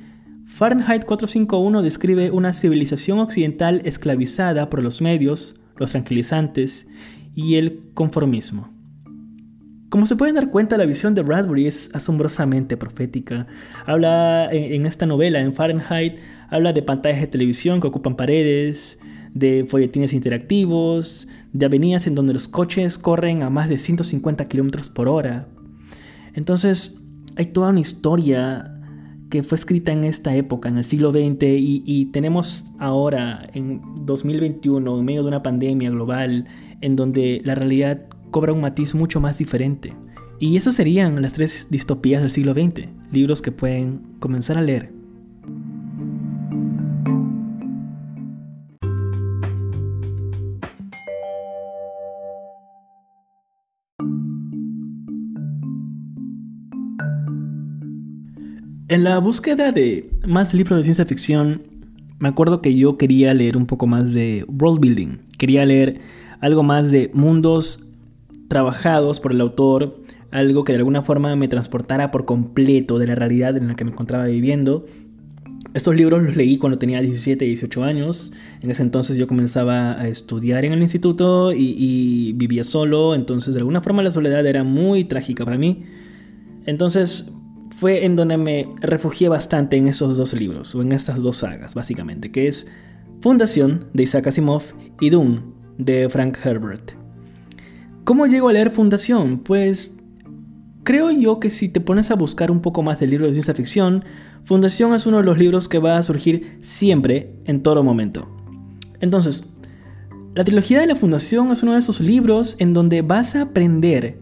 Fahrenheit 0.47 1.05
451 1.05 1.83
describe 1.83 2.31
una 2.31 2.53
civilización 2.53 3.19
occidental 3.19 3.83
esclavizada 3.85 4.71
por 4.71 4.83
los 4.83 5.01
medios, 5.01 5.61
los 5.77 5.93
tranquilizantes 5.93 6.87
y 7.35 7.57
el 7.57 7.91
conformismo. 7.95 8.76
Como 9.97 10.05
se 10.05 10.15
pueden 10.15 10.35
dar 10.35 10.51
cuenta, 10.51 10.77
la 10.77 10.85
visión 10.85 11.15
de 11.15 11.23
Bradbury 11.23 11.67
es 11.67 11.89
asombrosamente 11.95 12.77
profética. 12.77 13.47
Habla 13.87 14.51
en, 14.53 14.85
esta 14.85 15.07
novela, 15.07 15.41
en 15.41 15.55
Fahrenheit, 15.55 16.19
habla 16.51 16.75
de 16.75 16.83
pantallas 16.83 17.23
de 17.23 17.29
televisión 17.29 17.81
que 17.81 17.87
ocupan 17.87 18.15
paredes, 18.15 18.99
de 19.33 19.65
folletines 19.67 20.13
interactivos, 20.13 21.29
de 21.55 21.65
avenidas 21.65 22.07
en 22.07 22.15
donde 22.15 22.35
los 22.35 22.47
coches 22.47 22.99
corren 22.99 23.43
a 23.43 23.49
más 23.49 23.71
de 23.71 23.79
150 23.79 24.47
km 24.49 24.87
por 24.91 25.09
hora. 25.09 25.49
Entonces, 26.35 27.01
hay 27.37 27.47
toda 27.47 27.71
una 27.71 27.81
historia 27.81 28.79
que 29.31 29.43
fue 29.45 29.57
escrita 29.57 29.93
en 29.93 30.05
esta 30.05 30.37
época, 30.37 30.69
en 30.69 30.77
el 30.77 30.85
siglo 30.85 31.11
XX, 31.11 31.43
y, 31.43 31.83
y, 31.87 32.05
tenemos 32.13 32.67
ahora, 32.79 33.49
en 33.55 33.81
2021, 34.05 34.99
en 34.99 35.05
medio 35.07 35.23
de 35.23 35.29
una 35.29 35.43
pandemia 35.43 35.89
global, 35.89 36.45
en 36.83 36.97
donde 36.97 37.41
la 37.45 37.55
realidad 37.55 38.09
cobra 38.31 38.53
un 38.53 38.61
matiz 38.61 38.95
mucho 38.95 39.21
más 39.21 39.39
diferente. 39.39 39.95
Y 40.39 40.57
esas 40.57 40.75
serían 40.75 41.23
las 41.23 41.33
tres 41.33 41.69
distopías 41.71 42.23
del 42.23 42.31
siglo 42.31 42.53
XX, 42.53 42.89
libros 43.11 43.41
que 43.41 43.53
pueden 43.53 44.03
comenzar 44.21 44.59
a 44.59 44.63
leer. 44.63 44.93
En 58.89 59.03
la 59.03 59.19
búsqueda 59.19 59.73
de 59.73 60.11
más 60.27 60.55
libros 60.55 60.79
de 60.79 60.85
ciencia 60.85 61.05
ficción, 61.05 61.63
me 62.19 62.29
acuerdo 62.29 62.63
que 62.63 62.75
yo 62.75 62.97
quería 62.97 63.35
leer 63.35 63.57
un 63.57 63.67
poco 63.67 63.87
más 63.87 64.13
de 64.13 64.45
world 64.49 64.81
building. 64.81 65.19
Quería 65.39 65.65
leer 65.65 66.01
algo 66.41 66.63
más 66.63 66.91
de 66.91 67.11
mundos 67.13 67.86
trabajados 68.49 69.21
por 69.21 69.33
el 69.33 69.41
autor, 69.41 70.03
algo 70.31 70.65
que 70.65 70.73
de 70.73 70.79
alguna 70.79 71.03
forma 71.03 71.35
me 71.37 71.49
transportara 71.49 72.11
por 72.11 72.25
completo 72.25 72.99
de 72.99 73.07
la 73.07 73.15
realidad 73.15 73.57
en 73.57 73.69
la 73.69 73.77
que 73.77 73.85
me 73.85 73.93
encontraba 73.93 74.25
viviendo. 74.25 74.87
Estos 75.75 75.95
libros 75.95 76.23
los 76.23 76.37
leí 76.37 76.57
cuando 76.57 76.79
tenía 76.79 77.01
17, 77.01 77.45
18 77.45 77.85
años. 77.85 78.33
En 78.63 78.71
ese 78.71 78.83
entonces 78.83 79.17
yo 79.17 79.27
comenzaba 79.27 80.01
a 80.01 80.09
estudiar 80.09 80.65
en 80.65 80.73
el 80.73 80.81
instituto 80.81 81.53
y, 81.53 82.33
vivía 82.37 82.65
solo, 82.65 83.15
entonces 83.15 83.55
de 83.55 83.61
alguna 83.61 83.83
forma 83.83 84.03
la 84.03 84.11
soledad 84.11 84.47
era 84.47 84.65
muy 84.65 85.05
trágica 85.05 85.45
para 85.45 85.59
mí. 85.59 85.85
Entonces 86.65 87.33
fue 87.71 88.05
en 88.07 88.17
donde 88.17 88.39
me 88.39 88.69
refugié 88.81 89.29
bastante 89.29 89.77
en 89.77 89.89
esos 89.89 90.17
dos 90.17 90.33
libros, 90.33 90.75
o 90.75 90.83
en 90.83 90.93
estas 90.93 91.21
dos 91.23 91.39
sagas 91.39 91.75
básicamente, 91.75 92.33
que 92.33 92.49
es 92.49 92.67
Fundación 93.21 93.87
de 93.93 94.05
Isaac 94.05 94.29
Asimov 94.29 94.63
y 95.01 95.11
Dune 95.11 95.43
de 95.79 96.09
Frank 96.09 96.39
Herbert. 96.45 97.06
¿Cómo 98.07 98.29
llego 98.29 98.49
a 98.49 98.53
leer 98.53 98.71
Fundación? 98.71 99.41
Pues 99.41 99.97
creo 100.85 101.11
yo 101.11 101.41
que 101.41 101.51
si 101.51 101.69
te 101.69 101.81
pones 101.81 102.13
a 102.13 102.15
buscar 102.15 102.53
un 102.53 102.63
poco 102.63 102.81
más 102.81 103.01
del 103.01 103.11
libro 103.11 103.27
de 103.27 103.33
ciencia 103.33 103.53
ficción, 103.53 104.05
Fundación 104.45 104.95
es 104.95 105.07
uno 105.07 105.17
de 105.17 105.25
los 105.25 105.39
libros 105.39 105.69
que 105.69 105.81
va 105.81 105.99
a 105.99 106.03
surgir 106.05 106.61
siempre, 106.63 107.35
en 107.47 107.65
todo 107.65 107.83
momento. 107.83 108.29
Entonces, 109.01 109.53
la 110.37 110.45
trilogía 110.45 110.79
de 110.79 110.87
la 110.87 110.95
Fundación 110.95 111.51
es 111.51 111.65
uno 111.65 111.73
de 111.73 111.81
esos 111.81 111.99
libros 111.99 112.55
en 112.61 112.75
donde 112.75 113.03
vas 113.03 113.35
a 113.35 113.43
aprender 113.43 114.21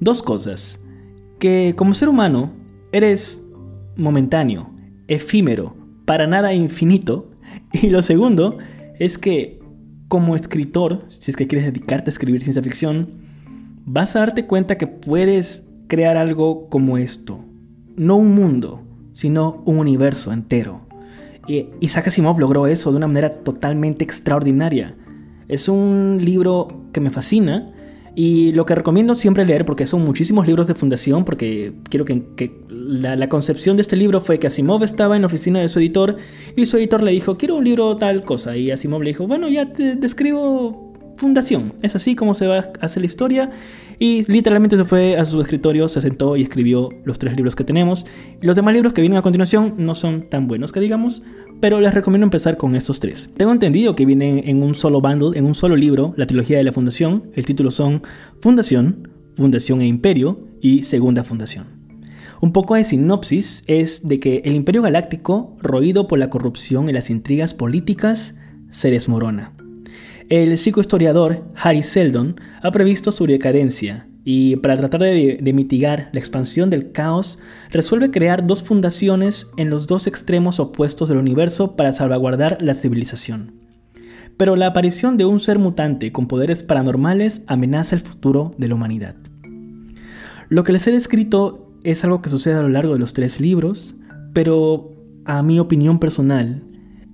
dos 0.00 0.22
cosas. 0.22 0.78
Que 1.38 1.72
como 1.78 1.94
ser 1.94 2.10
humano 2.10 2.52
eres 2.92 3.42
momentáneo, 3.96 4.70
efímero, 5.08 5.74
para 6.04 6.26
nada 6.26 6.52
infinito. 6.52 7.30
Y 7.72 7.88
lo 7.88 8.02
segundo 8.02 8.58
es 8.98 9.16
que 9.16 9.63
como 10.14 10.36
escritor, 10.36 11.06
si 11.08 11.32
es 11.32 11.36
que 11.36 11.48
quieres 11.48 11.66
dedicarte 11.66 12.08
a 12.08 12.12
escribir 12.12 12.40
ciencia 12.40 12.62
ficción, 12.62 13.14
vas 13.84 14.14
a 14.14 14.20
darte 14.20 14.46
cuenta 14.46 14.78
que 14.78 14.86
puedes 14.86 15.66
crear 15.88 16.16
algo 16.16 16.68
como 16.68 16.98
esto. 16.98 17.44
No 17.96 18.14
un 18.14 18.32
mundo, 18.32 18.84
sino 19.10 19.60
un 19.64 19.78
universo 19.78 20.32
entero. 20.32 20.86
Y 21.48 21.66
Isaac 21.80 22.06
Asimov 22.06 22.38
logró 22.38 22.68
eso 22.68 22.92
de 22.92 22.98
una 22.98 23.08
manera 23.08 23.32
totalmente 23.32 24.04
extraordinaria. 24.04 24.94
Es 25.48 25.68
un 25.68 26.18
libro 26.20 26.68
que 26.92 27.00
me 27.00 27.10
fascina 27.10 27.72
y 28.14 28.52
lo 28.52 28.66
que 28.66 28.76
recomiendo 28.76 29.16
siempre 29.16 29.44
leer, 29.44 29.64
porque 29.64 29.84
son 29.84 30.04
muchísimos 30.04 30.46
libros 30.46 30.68
de 30.68 30.76
fundación, 30.76 31.24
porque 31.24 31.72
quiero 31.90 32.04
que, 32.04 32.62
la, 32.86 33.28
concepción 33.28 33.76
de 33.76 33.82
este 33.82 33.96
libro 33.96 34.20
fue 34.20 34.38
que 34.38 34.46
Asimov 34.46 34.82
estaba 34.84 35.16
en 35.16 35.22
la 35.22 35.26
oficina 35.26 35.60
de 35.60 35.68
su 35.68 35.78
editor 35.78 36.16
y 36.56 36.66
su 36.66 36.76
editor 36.76 37.02
le 37.02 37.12
dijo, 37.12 37.36
quiero 37.36 37.56
un 37.56 37.64
libro 37.64 37.96
tal 37.96 38.24
cosa. 38.24 38.56
Y 38.56 38.70
Asimov 38.70 39.02
le 39.02 39.10
dijo, 39.10 39.26
bueno, 39.26 39.48
ya 39.48 39.72
te 39.72 39.96
describo 39.96 40.92
fundación. 41.16 41.72
Es 41.82 41.96
así 41.96 42.14
como 42.14 42.34
se 42.34 42.46
va 42.46 42.58
a 42.58 42.70
hacer 42.80 43.02
la 43.02 43.06
historia. 43.06 43.50
Y 43.98 44.30
literalmente 44.30 44.76
se 44.76 44.84
fue 44.84 45.16
a 45.16 45.24
su 45.24 45.40
escritorio, 45.40 45.88
se 45.88 46.00
sentó 46.00 46.36
y 46.36 46.42
escribió 46.42 46.90
los 47.04 47.18
tres 47.18 47.36
libros 47.36 47.54
que 47.54 47.64
tenemos. 47.64 48.06
Los 48.40 48.56
demás 48.56 48.74
libros 48.74 48.92
que 48.92 49.00
vienen 49.00 49.18
a 49.18 49.22
continuación 49.22 49.74
no 49.78 49.94
son 49.94 50.28
tan 50.28 50.48
buenos 50.48 50.72
que 50.72 50.80
digamos, 50.80 51.22
pero 51.60 51.80
les 51.80 51.94
recomiendo 51.94 52.24
empezar 52.24 52.56
con 52.56 52.74
estos 52.74 53.00
tres. 53.00 53.30
Tengo 53.36 53.52
entendido 53.52 53.94
que 53.94 54.06
vienen 54.06 54.42
en 54.44 54.62
un 54.62 54.74
solo 54.74 55.00
bundle, 55.00 55.38
en 55.38 55.46
un 55.46 55.54
solo 55.54 55.76
libro, 55.76 56.12
la 56.16 56.26
trilogía 56.26 56.58
de 56.58 56.64
la 56.64 56.72
Fundación. 56.72 57.30
El 57.34 57.46
título 57.46 57.70
son 57.70 58.02
Fundación, 58.40 59.08
Fundación 59.36 59.80
e 59.80 59.86
Imperio 59.86 60.40
y 60.60 60.82
Segunda 60.82 61.22
Fundación. 61.22 61.83
Un 62.40 62.52
poco 62.52 62.74
de 62.74 62.84
sinopsis 62.84 63.64
es 63.66 64.06
de 64.06 64.20
que 64.20 64.42
el 64.44 64.54
Imperio 64.54 64.82
Galáctico, 64.82 65.56
roído 65.60 66.08
por 66.08 66.18
la 66.18 66.30
corrupción 66.30 66.88
y 66.88 66.92
las 66.92 67.10
intrigas 67.10 67.54
políticas, 67.54 68.34
se 68.70 68.90
desmorona. 68.90 69.52
El 70.28 70.56
psicohistoriador 70.58 71.44
Harry 71.54 71.82
Seldon 71.82 72.40
ha 72.62 72.70
previsto 72.70 73.12
su 73.12 73.26
decadencia 73.26 74.08
y 74.24 74.56
para 74.56 74.76
tratar 74.76 75.02
de, 75.02 75.52
mitigar 75.54 76.08
la 76.12 76.18
expansión 76.18 76.70
del 76.70 76.92
caos, 76.92 77.38
resuelve 77.70 78.10
crear 78.10 78.46
dos 78.46 78.62
fundaciones 78.62 79.48
en 79.58 79.68
los 79.68 79.86
dos 79.86 80.06
extremos 80.06 80.60
opuestos 80.60 81.10
del 81.10 81.18
universo 81.18 81.76
para 81.76 81.92
salvaguardar 81.92 82.56
la 82.62 82.72
civilización. 82.74 83.52
Pero 84.38 84.56
la 84.56 84.68
aparición 84.68 85.18
de 85.18 85.26
un 85.26 85.40
ser 85.40 85.58
mutante 85.58 86.10
con 86.10 86.26
poderes 86.26 86.62
paranormales 86.62 87.42
amenaza 87.46 87.96
el 87.96 88.02
futuro 88.02 88.54
de 88.56 88.68
la 88.68 88.74
humanidad. 88.74 89.14
Lo 90.48 90.64
que 90.64 90.72
les 90.72 90.86
he 90.86 90.90
descrito 90.90 91.63
es 91.84 92.02
algo 92.02 92.22
que 92.22 92.30
sucede 92.30 92.54
a 92.54 92.62
lo 92.62 92.68
largo 92.68 92.94
de 92.94 92.98
los 92.98 93.12
tres 93.12 93.40
libros, 93.40 93.94
pero 94.32 94.92
a 95.24 95.42
mi 95.42 95.60
opinión 95.60 95.98
personal, 96.00 96.62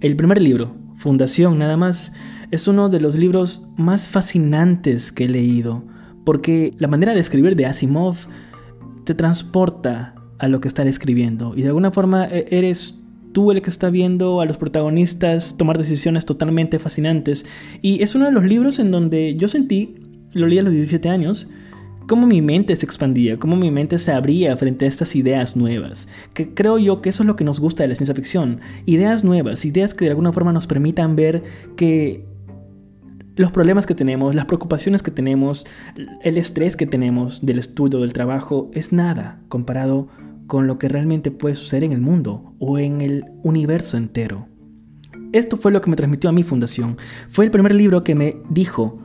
el 0.00 0.17
primer 0.17 0.41
libro, 0.41 0.75
Fundación 0.97 1.59
nada 1.59 1.77
más, 1.77 2.12
es 2.50 2.69
uno 2.69 2.89
de 2.89 3.00
los 3.00 3.17
libros 3.17 3.67
más 3.77 4.09
fascinantes 4.09 5.12
que 5.12 5.25
he 5.25 5.29
leído, 5.29 5.85
porque 6.25 6.75
la 6.79 6.89
manera 6.89 7.15
de 7.15 7.21
escribir 7.21 7.57
de 7.57 7.67
Asimov 7.67 8.17
te 9.05 9.15
transporta 9.15 10.15
a 10.39 10.49
lo 10.49 10.61
que 10.61 10.69
está 10.69 10.83
escribiendo 10.85 11.55
y 11.57 11.62
de 11.62 11.69
alguna 11.69 11.91
forma 11.91 12.27
e, 12.27 12.47
eres 12.50 12.99
tú 13.33 13.50
el 13.50 13.62
que 13.62 13.71
está 13.71 13.91
viendo 13.91 14.41
a 14.41 14.47
los 14.47 14.57
protagonistas 14.57 15.57
tomar 15.57 15.79
decisiones 15.79 16.25
totalmente 16.27 16.79
fascinantes 16.79 17.45
y 17.83 18.03
es 18.03 18.15
uno 18.15 18.27
de 18.27 18.33
los 18.33 18.45
libros 18.45 18.79
en 18.79 18.91
donde 18.91 19.37
yo 19.37 19.49
sentí, 19.49 19.97
lo 20.33 20.47
leí 20.47 20.59
a 20.59 20.62
los 20.62 20.73
17 20.73 21.09
años, 21.09 21.49
cómo 22.11 22.26
mi 22.26 22.43
mente 22.43 22.75
se 22.75 22.85
expandía, 22.85 23.38
cómo 23.38 23.55
mi 23.55 23.71
mente 23.71 23.97
se 23.97 24.11
abría 24.11 24.57
frente 24.57 24.85
a 24.85 24.88
estas 24.88 25.14
ideas 25.14 25.55
nuevas. 25.55 26.09
Que 26.35 26.52
creo 26.52 26.76
yo 26.76 27.00
que 27.00 27.11
eso 27.11 27.23
es 27.23 27.29
lo 27.29 27.37
que 27.37 27.45
nos 27.45 27.61
gusta 27.61 27.85
de 27.85 27.88
la 27.88 27.95
ciencia 27.95 28.17
ficción. 28.17 28.59
Ideas 28.85 29.23
nuevas, 29.23 29.64
ideas 29.64 29.95
que 29.95 30.07
de 30.07 30.11
alguna 30.11 30.33
forma 30.33 30.52
nos 30.52 30.67
permitan 30.67 31.14
ver 31.14 31.45
que 31.76 32.26
los 33.37 33.52
problemas 33.52 33.87
que 33.87 33.95
tenemos, 33.95 34.35
las 34.35 34.47
preocupaciones 34.47 35.05
que 35.05 35.12
tenemos, 35.12 35.69
el 36.25 36.37
estrés 36.37 36.75
que 36.75 36.85
tenemos 36.85 37.47
del 37.47 37.61
estudio, 37.61 38.00
del 38.00 38.12
trabajo, 38.12 38.73
es 38.75 38.93
nada 38.93 39.40
comparado 39.47 40.09
con 40.49 40.67
lo 40.67 40.79
que 40.79 40.88
realmente 40.88 41.31
puede 41.31 41.55
suceder 41.55 41.85
en 41.85 41.93
el 41.93 42.00
mundo 42.00 42.57
o 42.59 42.81
en 42.81 43.02
el 43.02 43.25
universo 43.45 43.97
entero. 43.97 44.49
Esto 45.31 45.57
fue 45.57 45.71
lo 45.71 45.81
que 45.81 45.90
me 45.90 45.95
transmitió 45.95 46.29
a 46.29 46.33
mi 46.33 46.43
fundación. 46.43 46.99
Fue 47.29 47.45
el 47.45 47.52
primer 47.52 47.73
libro 47.73 48.02
que 48.02 48.17
me 48.17 48.38
dijo, 48.50 48.99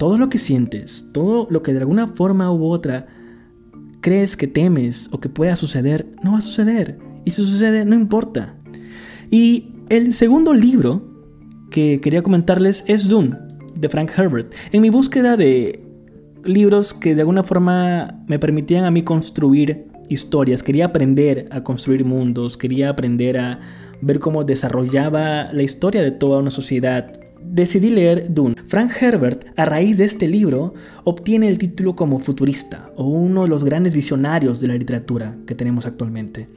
todo 0.00 0.16
lo 0.16 0.30
que 0.30 0.38
sientes, 0.38 1.04
todo 1.12 1.46
lo 1.50 1.62
que 1.62 1.74
de 1.74 1.80
alguna 1.80 2.06
forma 2.06 2.50
u 2.50 2.64
otra 2.64 3.06
crees 4.00 4.34
que 4.34 4.46
temes 4.46 5.10
o 5.12 5.20
que 5.20 5.28
pueda 5.28 5.56
suceder, 5.56 6.06
no 6.22 6.32
va 6.32 6.38
a 6.38 6.40
suceder. 6.40 6.98
Y 7.26 7.32
si 7.32 7.44
sucede, 7.44 7.84
no 7.84 7.94
importa. 7.94 8.56
Y 9.30 9.74
el 9.90 10.14
segundo 10.14 10.54
libro 10.54 11.06
que 11.70 12.00
quería 12.00 12.22
comentarles 12.22 12.82
es 12.86 13.08
Dune, 13.08 13.36
de 13.74 13.90
Frank 13.90 14.10
Herbert. 14.16 14.54
En 14.72 14.80
mi 14.80 14.88
búsqueda 14.88 15.36
de 15.36 15.84
libros 16.44 16.94
que 16.94 17.14
de 17.14 17.20
alguna 17.20 17.44
forma 17.44 18.24
me 18.26 18.38
permitían 18.38 18.84
a 18.84 18.90
mí 18.90 19.02
construir 19.02 19.84
historias, 20.08 20.62
quería 20.62 20.86
aprender 20.86 21.46
a 21.50 21.62
construir 21.62 22.06
mundos, 22.06 22.56
quería 22.56 22.88
aprender 22.88 23.36
a 23.36 23.60
ver 24.00 24.18
cómo 24.18 24.44
desarrollaba 24.44 25.52
la 25.52 25.62
historia 25.62 26.00
de 26.00 26.10
toda 26.10 26.38
una 26.38 26.50
sociedad. 26.50 27.20
Decidí 27.42 27.90
leer 27.90 28.32
Dune. 28.32 28.54
Frank 28.66 28.92
Herbert, 29.00 29.46
a 29.56 29.64
raíz 29.64 29.96
de 29.96 30.04
este 30.04 30.28
libro, 30.28 30.74
obtiene 31.04 31.48
el 31.48 31.58
título 31.58 31.96
como 31.96 32.18
futurista 32.18 32.92
o 32.96 33.06
uno 33.06 33.42
de 33.42 33.48
los 33.48 33.64
grandes 33.64 33.94
visionarios 33.94 34.60
de 34.60 34.68
la 34.68 34.74
literatura 34.74 35.36
que 35.46 35.54
tenemos 35.54 35.86
actualmente. 35.86 36.48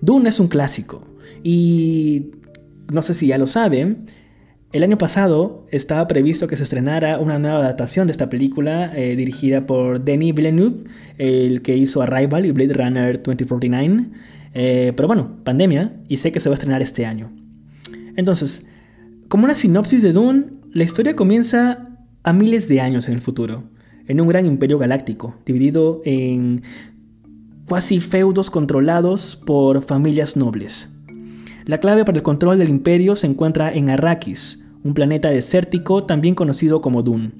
Dune 0.00 0.28
es 0.28 0.40
un 0.40 0.48
clásico 0.48 1.02
y 1.42 2.30
no 2.92 3.02
sé 3.02 3.14
si 3.14 3.26
ya 3.26 3.38
lo 3.38 3.46
saben, 3.46 4.06
el 4.70 4.82
año 4.82 4.98
pasado 4.98 5.66
estaba 5.70 6.06
previsto 6.08 6.46
que 6.46 6.56
se 6.56 6.62
estrenara 6.62 7.18
una 7.18 7.38
nueva 7.38 7.60
adaptación 7.60 8.06
de 8.06 8.12
esta 8.12 8.28
película 8.28 8.92
eh, 8.94 9.16
dirigida 9.16 9.66
por 9.66 10.04
Denis 10.04 10.34
Villeneuve, 10.34 10.84
el 11.16 11.62
que 11.62 11.74
hizo 11.74 12.02
Arrival 12.02 12.44
y 12.44 12.52
Blade 12.52 12.74
Runner 12.74 13.22
2049. 13.22 14.10
Eh, 14.52 14.92
pero 14.94 15.06
bueno, 15.06 15.38
pandemia 15.42 15.96
y 16.06 16.18
sé 16.18 16.32
que 16.32 16.40
se 16.40 16.50
va 16.50 16.54
a 16.54 16.56
estrenar 16.56 16.82
este 16.82 17.06
año. 17.06 17.32
Entonces, 18.16 18.67
como 19.28 19.44
una 19.44 19.54
sinopsis 19.54 20.02
de 20.02 20.12
Dune, 20.12 20.46
la 20.72 20.84
historia 20.84 21.14
comienza 21.14 21.88
a 22.22 22.32
miles 22.32 22.66
de 22.68 22.80
años 22.80 23.08
en 23.08 23.14
el 23.14 23.20
futuro, 23.20 23.64
en 24.06 24.20
un 24.20 24.28
gran 24.28 24.46
imperio 24.46 24.78
galáctico, 24.78 25.36
dividido 25.44 26.00
en 26.04 26.62
cuasi 27.66 28.00
feudos 28.00 28.50
controlados 28.50 29.36
por 29.36 29.82
familias 29.82 30.36
nobles. 30.36 30.88
La 31.66 31.78
clave 31.78 32.06
para 32.06 32.16
el 32.16 32.22
control 32.22 32.58
del 32.58 32.70
imperio 32.70 33.16
se 33.16 33.26
encuentra 33.26 33.70
en 33.70 33.90
Arrakis, 33.90 34.64
un 34.82 34.94
planeta 34.94 35.28
desértico 35.28 36.04
también 36.04 36.34
conocido 36.34 36.80
como 36.80 37.02
Dune. 37.02 37.32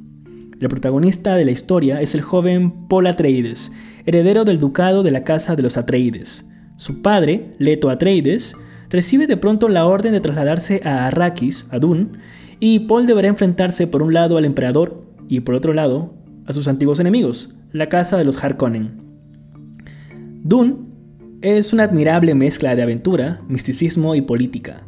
El 0.61 0.68
protagonista 0.68 1.37
de 1.37 1.47
la 1.47 1.52
historia 1.52 2.02
es 2.02 2.14
el 2.14 2.21
joven 2.21 2.88
Paul 2.88 3.07
Atreides, 3.07 3.73
heredero 4.04 4.45
del 4.45 4.59
ducado 4.59 5.02
de 5.02 5.12
la 5.12 5.25
casa 5.25 5.57
de 5.57 5.62
los 5.62 5.78
Atreides. 5.78 6.45
Su 6.76 7.00
padre, 7.00 7.54
Leto 7.59 7.88
Atreides, 7.88 8.54
recibe 8.90 9.26
de 9.26 9.37
pronto 9.37 9.68
la 9.68 9.87
orden 9.87 10.12
de 10.12 10.21
trasladarse 10.21 10.80
a 10.85 11.07
Arrakis, 11.07 11.66
a 11.71 11.78
Dune, 11.78 12.09
y 12.61 12.80
Paul 12.80 13.07
deberá 13.07 13.28
enfrentarse 13.28 13.87
por 13.87 14.02
un 14.02 14.14
lado 14.14 14.37
al 14.37 14.45
emperador 14.45 15.04
y 15.28 15.40
por 15.40 15.54
otro 15.54 15.75
lado 15.75 16.14
a 16.47 16.52
sus 16.52 16.66
antiguos 16.68 16.99
enemigos, 16.99 17.59
la 17.73 17.88
casa 17.88 18.16
de 18.16 18.25
los 18.25 18.42
Harkonnen. 18.42 19.02
Dune 20.42 20.76
es 21.40 21.73
una 21.73 21.85
admirable 21.85 22.35
mezcla 22.35 22.75
de 22.75 22.83
aventura, 22.83 23.42
misticismo 23.49 24.14
y 24.14 24.23
política. 24.23 24.87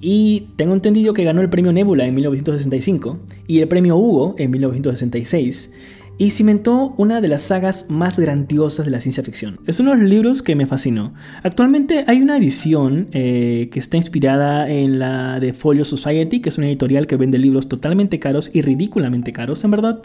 Y 0.00 0.48
tengo 0.56 0.72
entendido 0.72 1.12
que 1.12 1.24
ganó 1.24 1.42
el 1.42 1.50
premio 1.50 1.72
Nebula 1.72 2.06
en 2.06 2.14
1965 2.14 3.18
y 3.46 3.58
el 3.58 3.68
premio 3.68 3.96
Hugo 3.96 4.34
en 4.38 4.50
1966 4.50 5.72
y 6.18 6.30
cimentó 6.32 6.94
una 6.98 7.20
de 7.20 7.28
las 7.28 7.42
sagas 7.42 7.86
más 7.88 8.18
grandiosas 8.18 8.84
de 8.84 8.90
la 8.90 9.00
ciencia 9.00 9.22
ficción. 9.24 9.58
Es 9.66 9.80
uno 9.80 9.92
de 9.92 9.98
los 9.98 10.08
libros 10.08 10.42
que 10.42 10.54
me 10.54 10.66
fascinó. 10.66 11.14
Actualmente 11.42 12.04
hay 12.06 12.20
una 12.20 12.36
edición 12.36 13.08
eh, 13.12 13.70
que 13.72 13.80
está 13.80 13.96
inspirada 13.96 14.68
en 14.70 14.98
la 14.98 15.40
de 15.40 15.54
Folio 15.54 15.84
Society, 15.84 16.40
que 16.40 16.50
es 16.50 16.58
una 16.58 16.66
editorial 16.66 17.06
que 17.06 17.16
vende 17.16 17.38
libros 17.38 17.68
totalmente 17.68 18.18
caros 18.18 18.50
y 18.52 18.60
ridículamente 18.60 19.32
caros, 19.32 19.64
en 19.64 19.70
verdad. 19.70 20.02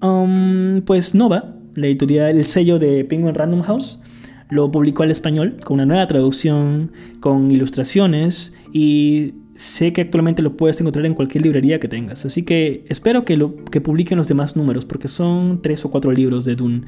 Um, 0.00 0.82
pues 0.82 1.14
Nova, 1.14 1.56
la 1.74 1.86
editorial, 1.86 2.36
el 2.36 2.44
sello 2.44 2.78
de 2.78 3.04
Penguin 3.04 3.34
Random 3.34 3.62
House, 3.62 4.00
lo 4.52 4.70
publicó 4.70 5.02
al 5.02 5.10
español 5.10 5.56
con 5.64 5.74
una 5.74 5.86
nueva 5.86 6.06
traducción, 6.06 6.92
con 7.20 7.50
ilustraciones 7.50 8.54
y 8.72 9.34
sé 9.54 9.92
que 9.92 10.00
actualmente 10.00 10.42
lo 10.42 10.56
puedes 10.56 10.80
encontrar 10.80 11.06
en 11.06 11.14
cualquier 11.14 11.44
librería 11.44 11.78
que 11.78 11.88
tengas. 11.88 12.24
Así 12.24 12.42
que 12.42 12.84
espero 12.88 13.24
que, 13.24 13.36
lo, 13.36 13.56
que 13.64 13.80
publiquen 13.80 14.18
los 14.18 14.28
demás 14.28 14.56
números 14.56 14.84
porque 14.84 15.08
son 15.08 15.60
tres 15.62 15.84
o 15.84 15.90
cuatro 15.90 16.12
libros 16.12 16.44
de 16.44 16.56
Dune. 16.56 16.82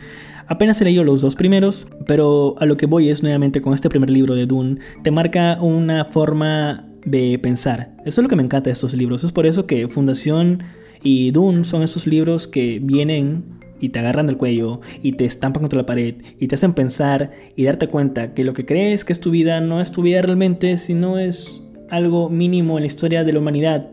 Apenas 0.47 0.81
he 0.81 0.85
leído 0.85 1.05
los 1.05 1.21
dos 1.21 1.35
primeros, 1.35 1.87
pero 2.07 2.57
a 2.59 2.67
lo 2.67 2.77
que 2.77 2.87
voy 2.87 3.09
es 3.09 3.23
nuevamente 3.23 3.63
con 3.63 3.75
este 3.75 3.89
primer 3.89 4.11
libro 4.11 4.35
de 4.35 4.47
Dune. 4.47 4.79
Te 5.03 5.11
marca 5.11 5.59
una 5.61 6.05
forma 6.05 6.87
de 7.05 7.39
pensar. 7.39 7.95
Eso 8.05 8.21
es 8.21 8.23
lo 8.23 8.29
que 8.29 8.37
me 8.37 8.43
encanta 8.43 8.69
de 8.69 8.73
estos 8.73 8.95
libros. 8.95 9.25
Es 9.25 9.33
por 9.33 9.47
eso 9.47 9.67
que 9.67 9.89
Fundación 9.89 10.63
y 11.03 11.31
Dune 11.33 11.65
son 11.65 11.83
esos 11.83 12.07
libros 12.07 12.49
que 12.49 12.81
vienen 12.83 13.45
y 13.81 13.91
te 13.91 13.99
agarran 13.99 14.27
del 14.27 14.39
cuello 14.39 14.81
y 15.03 15.13
te 15.13 15.27
estampan 15.27 15.63
contra 15.63 15.79
la 15.79 15.87
pared 15.87 16.15
y 16.41 16.49
te 16.49 16.55
hacen 16.55 16.73
pensar 16.73 17.33
y 17.55 17.65
darte 17.65 17.89
cuenta 17.89 18.33
que 18.33 18.45
lo 18.45 18.55
que 18.55 18.65
crees 18.65 19.05
que 19.05 19.13
es 19.13 19.21
tu 19.21 19.31
vida 19.31 19.61
no 19.61 19.81
es 19.81 19.93
tu 19.93 20.01
vida 20.01 20.23
realmente, 20.23 20.79
sino 20.79 21.19
es 21.19 21.64
algo 21.95 22.29
mínimo 22.29 22.77
en 22.79 22.83
la 22.83 22.87
historia 22.87 23.25
de 23.25 23.33
la 23.33 23.39
humanidad. 23.39 23.91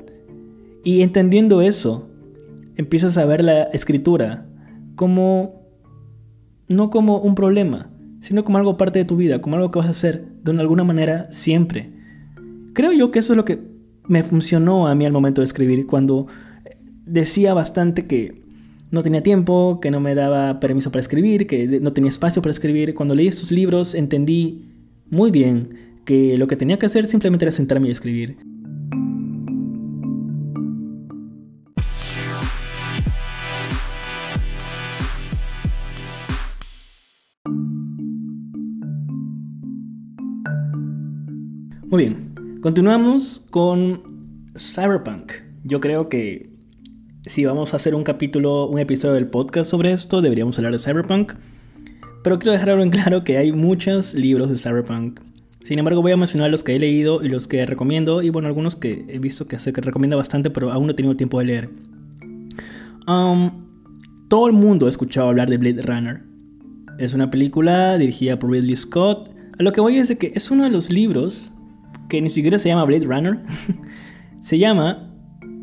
Y 0.83 1.01
entendiendo 1.01 1.61
eso, 1.61 2.09
empiezas 2.75 3.17
a 3.17 3.25
ver 3.25 3.43
la 3.43 3.63
escritura 3.63 4.45
como 4.95 5.61
no 6.67 6.89
como 6.89 7.19
un 7.19 7.35
problema, 7.35 7.89
sino 8.21 8.43
como 8.43 8.57
algo 8.57 8.77
parte 8.77 8.99
de 8.99 9.05
tu 9.05 9.17
vida, 9.17 9.39
como 9.39 9.55
algo 9.55 9.71
que 9.71 9.79
vas 9.79 9.87
a 9.87 9.91
hacer 9.91 10.25
de 10.43 10.51
alguna 10.59 10.83
manera 10.83 11.31
siempre. 11.31 11.91
Creo 12.73 12.93
yo 12.93 13.11
que 13.11 13.19
eso 13.19 13.33
es 13.33 13.37
lo 13.37 13.45
que 13.45 13.59
me 14.07 14.23
funcionó 14.23 14.87
a 14.87 14.95
mí 14.95 15.05
al 15.05 15.11
momento 15.11 15.41
de 15.41 15.45
escribir, 15.45 15.85
cuando 15.85 16.27
decía 17.05 17.53
bastante 17.53 18.07
que 18.07 18.41
no 18.89 19.03
tenía 19.03 19.23
tiempo, 19.23 19.79
que 19.81 19.91
no 19.91 19.99
me 19.99 20.15
daba 20.15 20.59
permiso 20.59 20.91
para 20.91 21.01
escribir, 21.01 21.47
que 21.47 21.79
no 21.79 21.91
tenía 21.91 22.09
espacio 22.09 22.41
para 22.41 22.51
escribir. 22.51 22.93
Cuando 22.93 23.15
leí 23.15 23.27
estos 23.27 23.51
libros 23.51 23.95
entendí 23.95 24.65
muy 25.09 25.31
bien 25.31 25.90
que 26.11 26.37
lo 26.37 26.45
que 26.45 26.57
tenía 26.57 26.77
que 26.77 26.87
hacer 26.87 27.07
simplemente 27.07 27.45
era 27.45 27.53
sentarme 27.53 27.87
y 27.87 27.91
escribir. 27.91 28.35
Muy 41.85 42.03
bien, 42.03 42.59
continuamos 42.61 43.47
con 43.49 44.51
Cyberpunk. 44.57 45.31
Yo 45.63 45.79
creo 45.79 46.09
que 46.09 46.49
si 47.23 47.45
vamos 47.45 47.73
a 47.73 47.77
hacer 47.77 47.95
un 47.95 48.03
capítulo, 48.03 48.67
un 48.67 48.79
episodio 48.79 49.13
del 49.13 49.27
podcast 49.27 49.71
sobre 49.71 49.93
esto, 49.93 50.21
deberíamos 50.21 50.57
hablar 50.57 50.73
de 50.73 50.79
Cyberpunk. 50.79 51.35
Pero 52.21 52.37
quiero 52.37 52.51
dejarlo 52.51 52.83
en 52.83 52.89
claro 52.89 53.23
que 53.23 53.37
hay 53.37 53.53
muchos 53.53 54.13
libros 54.13 54.49
de 54.49 54.57
Cyberpunk 54.57 55.30
sin 55.63 55.79
embargo, 55.79 56.01
voy 56.01 56.11
a 56.11 56.17
mencionar 56.17 56.49
los 56.49 56.63
que 56.63 56.75
he 56.75 56.79
leído 56.79 57.23
y 57.23 57.29
los 57.29 57.47
que 57.47 57.65
recomiendo. 57.65 58.21
Y 58.21 58.29
bueno, 58.29 58.47
algunos 58.47 58.75
que 58.75 59.05
he 59.07 59.19
visto 59.19 59.47
que 59.47 59.59
se 59.59 59.71
recomienda 59.71 60.17
bastante, 60.17 60.49
pero 60.49 60.71
aún 60.71 60.87
no 60.87 60.91
he 60.91 60.95
tenido 60.95 61.15
tiempo 61.15 61.39
de 61.39 61.45
leer. 61.45 61.69
Um, 63.07 63.67
todo 64.27 64.47
el 64.47 64.53
mundo 64.53 64.85
ha 64.85 64.89
escuchado 64.89 65.29
hablar 65.29 65.49
de 65.49 65.57
Blade 65.57 65.81
Runner. 65.81 66.23
Es 66.97 67.13
una 67.13 67.29
película 67.29 67.97
dirigida 67.97 68.39
por 68.39 68.51
Ridley 68.51 68.75
Scott. 68.75 69.29
A 69.59 69.63
lo 69.63 69.71
que 69.71 69.81
voy 69.81 69.97
es 69.97 70.07
de 70.07 70.17
que 70.17 70.31
es 70.35 70.49
uno 70.51 70.63
de 70.63 70.69
los 70.69 70.89
libros 70.89 71.53
que 72.09 72.21
ni 72.21 72.29
siquiera 72.29 72.57
se 72.57 72.69
llama 72.69 72.85
Blade 72.85 73.05
Runner. 73.05 73.39
se 74.43 74.57
llama 74.57 75.11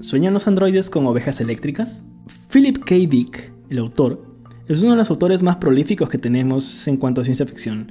¿Sueñan 0.00 0.32
los 0.32 0.46
androides 0.46 0.90
con 0.90 1.06
ovejas 1.06 1.40
eléctricas? 1.40 2.04
Philip 2.52 2.78
K. 2.84 2.94
Dick, 3.08 3.52
el 3.68 3.78
autor, 3.78 4.24
es 4.68 4.80
uno 4.80 4.92
de 4.92 4.98
los 4.98 5.10
autores 5.10 5.42
más 5.42 5.56
prolíficos 5.56 6.08
que 6.08 6.18
tenemos 6.18 6.86
en 6.86 6.98
cuanto 6.98 7.20
a 7.20 7.24
ciencia 7.24 7.46
ficción. 7.46 7.90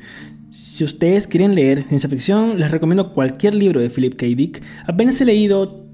Si 0.49 0.83
ustedes 0.85 1.27
quieren 1.27 1.55
leer 1.55 1.83
ciencia 1.87 2.09
ficción, 2.09 2.57
les 2.59 2.71
recomiendo 2.71 3.13
cualquier 3.13 3.53
libro 3.53 3.81
de 3.81 3.89
Philip 3.89 4.15
K. 4.15 4.25
Dick. 4.27 4.63
Apenas 4.85 5.19
he 5.19 5.25
leído 5.25 5.85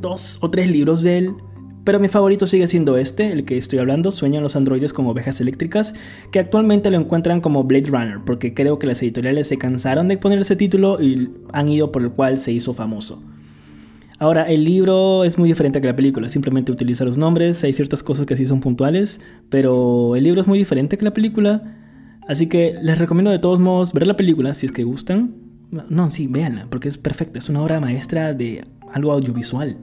dos 0.00 0.38
o 0.42 0.50
tres 0.50 0.70
libros 0.70 1.02
de 1.02 1.18
él, 1.18 1.34
pero 1.82 1.98
mi 1.98 2.08
favorito 2.08 2.46
sigue 2.46 2.66
siendo 2.66 2.98
este, 2.98 3.32
el 3.32 3.44
que 3.44 3.56
estoy 3.56 3.78
hablando, 3.78 4.10
Sueñan 4.10 4.42
los 4.42 4.54
androides 4.54 4.92
con 4.92 5.06
ovejas 5.06 5.40
eléctricas, 5.40 5.94
que 6.30 6.40
actualmente 6.40 6.90
lo 6.90 6.98
encuentran 6.98 7.40
como 7.40 7.64
Blade 7.64 7.88
Runner, 7.88 8.18
porque 8.26 8.52
creo 8.52 8.78
que 8.78 8.86
las 8.86 9.02
editoriales 9.02 9.48
se 9.48 9.56
cansaron 9.56 10.08
de 10.08 10.18
poner 10.18 10.38
ese 10.40 10.56
título 10.56 11.00
y 11.00 11.30
han 11.52 11.68
ido 11.68 11.90
por 11.90 12.02
el 12.02 12.10
cual 12.10 12.36
se 12.36 12.52
hizo 12.52 12.74
famoso. 12.74 13.22
Ahora, 14.18 14.44
el 14.44 14.64
libro 14.64 15.24
es 15.24 15.38
muy 15.38 15.48
diferente 15.48 15.80
que 15.80 15.86
la 15.86 15.96
película, 15.96 16.28
simplemente 16.28 16.70
utiliza 16.70 17.04
los 17.04 17.18
nombres, 17.18 17.64
hay 17.64 17.72
ciertas 17.72 18.02
cosas 18.02 18.26
que 18.26 18.36
sí 18.36 18.46
son 18.46 18.60
puntuales, 18.60 19.20
pero 19.48 20.16
el 20.16 20.24
libro 20.24 20.42
es 20.42 20.46
muy 20.46 20.58
diferente 20.58 20.96
que 20.96 21.04
la 21.04 21.14
película, 21.14 21.83
así 22.28 22.46
que 22.46 22.74
les 22.82 22.98
recomiendo 22.98 23.30
de 23.30 23.38
todos 23.38 23.60
modos 23.60 23.92
ver 23.92 24.06
la 24.06 24.16
película 24.16 24.54
si 24.54 24.66
es 24.66 24.72
que 24.72 24.84
gustan. 24.84 25.34
No, 25.88 26.10
sí, 26.10 26.26
véanla, 26.28 26.66
porque 26.70 26.88
es 26.88 26.98
perfecta, 26.98 27.38
es 27.38 27.48
una 27.48 27.62
obra 27.62 27.80
maestra 27.80 28.32
de 28.32 28.64
algo 28.92 29.12
audiovisual. 29.12 29.76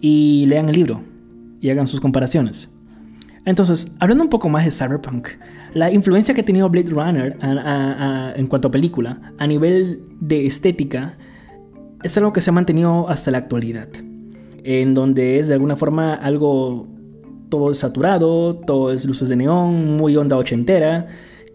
Y 0.00 0.46
lean 0.46 0.68
el 0.68 0.76
libro 0.76 1.02
y 1.60 1.70
hagan 1.70 1.88
sus 1.88 2.00
comparaciones. 2.00 2.68
Entonces, 3.44 3.96
hablando 3.98 4.24
un 4.24 4.30
poco 4.30 4.48
más 4.48 4.64
de 4.64 4.70
Cyberpunk, 4.70 5.28
la 5.74 5.90
influencia 5.90 6.34
que 6.34 6.42
ha 6.42 6.44
tenido 6.44 6.68
Blade 6.68 6.90
Runner 6.90 7.36
en 8.36 8.46
cuanto 8.46 8.68
a 8.68 8.70
película, 8.70 9.32
a 9.38 9.46
nivel 9.46 10.02
de 10.20 10.46
estética, 10.46 11.18
es 12.02 12.16
algo 12.16 12.32
que 12.32 12.40
se 12.40 12.50
ha 12.50 12.52
mantenido 12.52 13.08
hasta 13.08 13.30
la 13.30 13.38
actualidad, 13.38 13.88
en 14.62 14.94
donde 14.94 15.40
es 15.40 15.48
de 15.48 15.54
alguna 15.54 15.76
forma 15.76 16.14
algo 16.14 16.86
todo 17.48 17.74
saturado, 17.74 18.56
todo 18.56 18.92
es 18.92 19.04
luces 19.04 19.28
de 19.28 19.36
neón, 19.36 19.96
muy 19.96 20.16
onda 20.16 20.36
ochentera, 20.36 21.08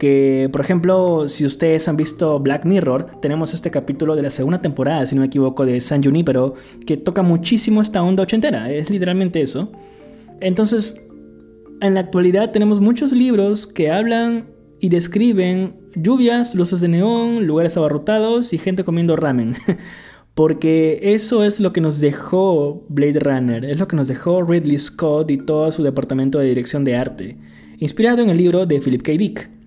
que 0.03 0.49
por 0.51 0.59
ejemplo, 0.59 1.29
si 1.29 1.45
ustedes 1.45 1.87
han 1.87 1.95
visto 1.95 2.37
Black 2.37 2.65
Mirror, 2.65 3.21
tenemos 3.21 3.53
este 3.53 3.71
capítulo 3.71 4.17
de 4.17 4.21
la 4.21 4.31
segunda 4.31 4.61
temporada, 4.61 5.07
si 5.07 5.15
no 5.15 5.21
me 5.21 5.27
equivoco, 5.27 5.65
de 5.65 5.79
San 5.79 6.03
Junipero, 6.03 6.55
que 6.85 6.97
toca 6.97 7.21
muchísimo 7.21 7.81
esta 7.81 8.03
onda 8.03 8.23
ochentera, 8.23 8.69
es 8.69 8.89
literalmente 8.89 9.41
eso. 9.41 9.71
Entonces, 10.41 11.01
en 11.79 11.93
la 11.93 12.01
actualidad 12.01 12.51
tenemos 12.51 12.81
muchos 12.81 13.13
libros 13.13 13.65
que 13.65 13.91
hablan 13.91 14.49
y 14.81 14.89
describen 14.89 15.77
lluvias, 15.95 16.53
luces 16.53 16.81
de 16.81 16.89
neón, 16.89 17.47
lugares 17.47 17.77
abarrotados 17.77 18.51
y 18.51 18.57
gente 18.57 18.83
comiendo 18.83 19.15
ramen. 19.15 19.55
Porque 20.33 20.99
eso 21.01 21.45
es 21.45 21.61
lo 21.61 21.71
que 21.71 21.79
nos 21.79 22.01
dejó 22.01 22.85
Blade 22.89 23.21
Runner, 23.21 23.63
es 23.63 23.79
lo 23.79 23.87
que 23.87 23.95
nos 23.95 24.09
dejó 24.09 24.43
Ridley 24.43 24.79
Scott 24.79 25.31
y 25.31 25.37
todo 25.37 25.71
su 25.71 25.81
departamento 25.81 26.39
de 26.39 26.47
dirección 26.47 26.83
de 26.83 26.97
arte, 26.97 27.37
inspirado 27.77 28.21
en 28.21 28.29
el 28.31 28.37
libro 28.37 28.65
de 28.65 28.81
Philip 28.81 29.01
K. 29.01 29.13
Dick. 29.13 29.62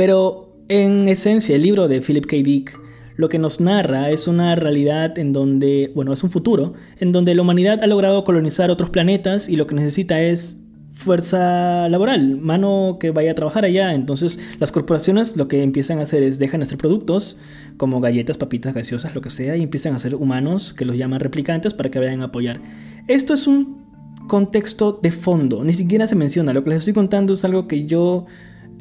Pero 0.00 0.56
en 0.70 1.08
esencia 1.08 1.54
el 1.54 1.60
libro 1.60 1.86
de 1.86 2.00
Philip 2.00 2.24
K. 2.24 2.36
Dick 2.36 2.80
lo 3.16 3.28
que 3.28 3.38
nos 3.38 3.60
narra 3.60 4.08
es 4.08 4.28
una 4.28 4.56
realidad 4.56 5.18
en 5.18 5.34
donde, 5.34 5.92
bueno, 5.94 6.14
es 6.14 6.22
un 6.22 6.30
futuro, 6.30 6.72
en 7.00 7.12
donde 7.12 7.34
la 7.34 7.42
humanidad 7.42 7.82
ha 7.82 7.86
logrado 7.86 8.24
colonizar 8.24 8.70
otros 8.70 8.88
planetas 8.88 9.50
y 9.50 9.56
lo 9.56 9.66
que 9.66 9.74
necesita 9.74 10.22
es 10.22 10.58
fuerza 10.94 11.86
laboral, 11.90 12.38
mano 12.38 12.96
que 12.98 13.10
vaya 13.10 13.32
a 13.32 13.34
trabajar 13.34 13.66
allá. 13.66 13.92
Entonces 13.92 14.38
las 14.58 14.72
corporaciones 14.72 15.36
lo 15.36 15.48
que 15.48 15.62
empiezan 15.62 15.98
a 15.98 16.04
hacer 16.04 16.22
es 16.22 16.38
dejan 16.38 16.62
hacer 16.62 16.78
productos 16.78 17.36
como 17.76 18.00
galletas, 18.00 18.38
papitas, 18.38 18.72
gaseosas, 18.72 19.14
lo 19.14 19.20
que 19.20 19.28
sea, 19.28 19.54
y 19.58 19.62
empiezan 19.62 19.92
a 19.92 19.96
hacer 19.96 20.14
humanos 20.14 20.72
que 20.72 20.86
los 20.86 20.96
llaman 20.96 21.20
replicantes 21.20 21.74
para 21.74 21.90
que 21.90 21.98
vayan 21.98 22.22
a 22.22 22.28
apoyar. 22.28 22.62
Esto 23.06 23.34
es 23.34 23.46
un 23.46 23.84
contexto 24.28 24.98
de 25.02 25.12
fondo, 25.12 25.62
ni 25.62 25.74
siquiera 25.74 26.06
se 26.06 26.16
menciona. 26.16 26.54
Lo 26.54 26.64
que 26.64 26.70
les 26.70 26.78
estoy 26.78 26.94
contando 26.94 27.34
es 27.34 27.44
algo 27.44 27.68
que 27.68 27.84
yo 27.84 28.24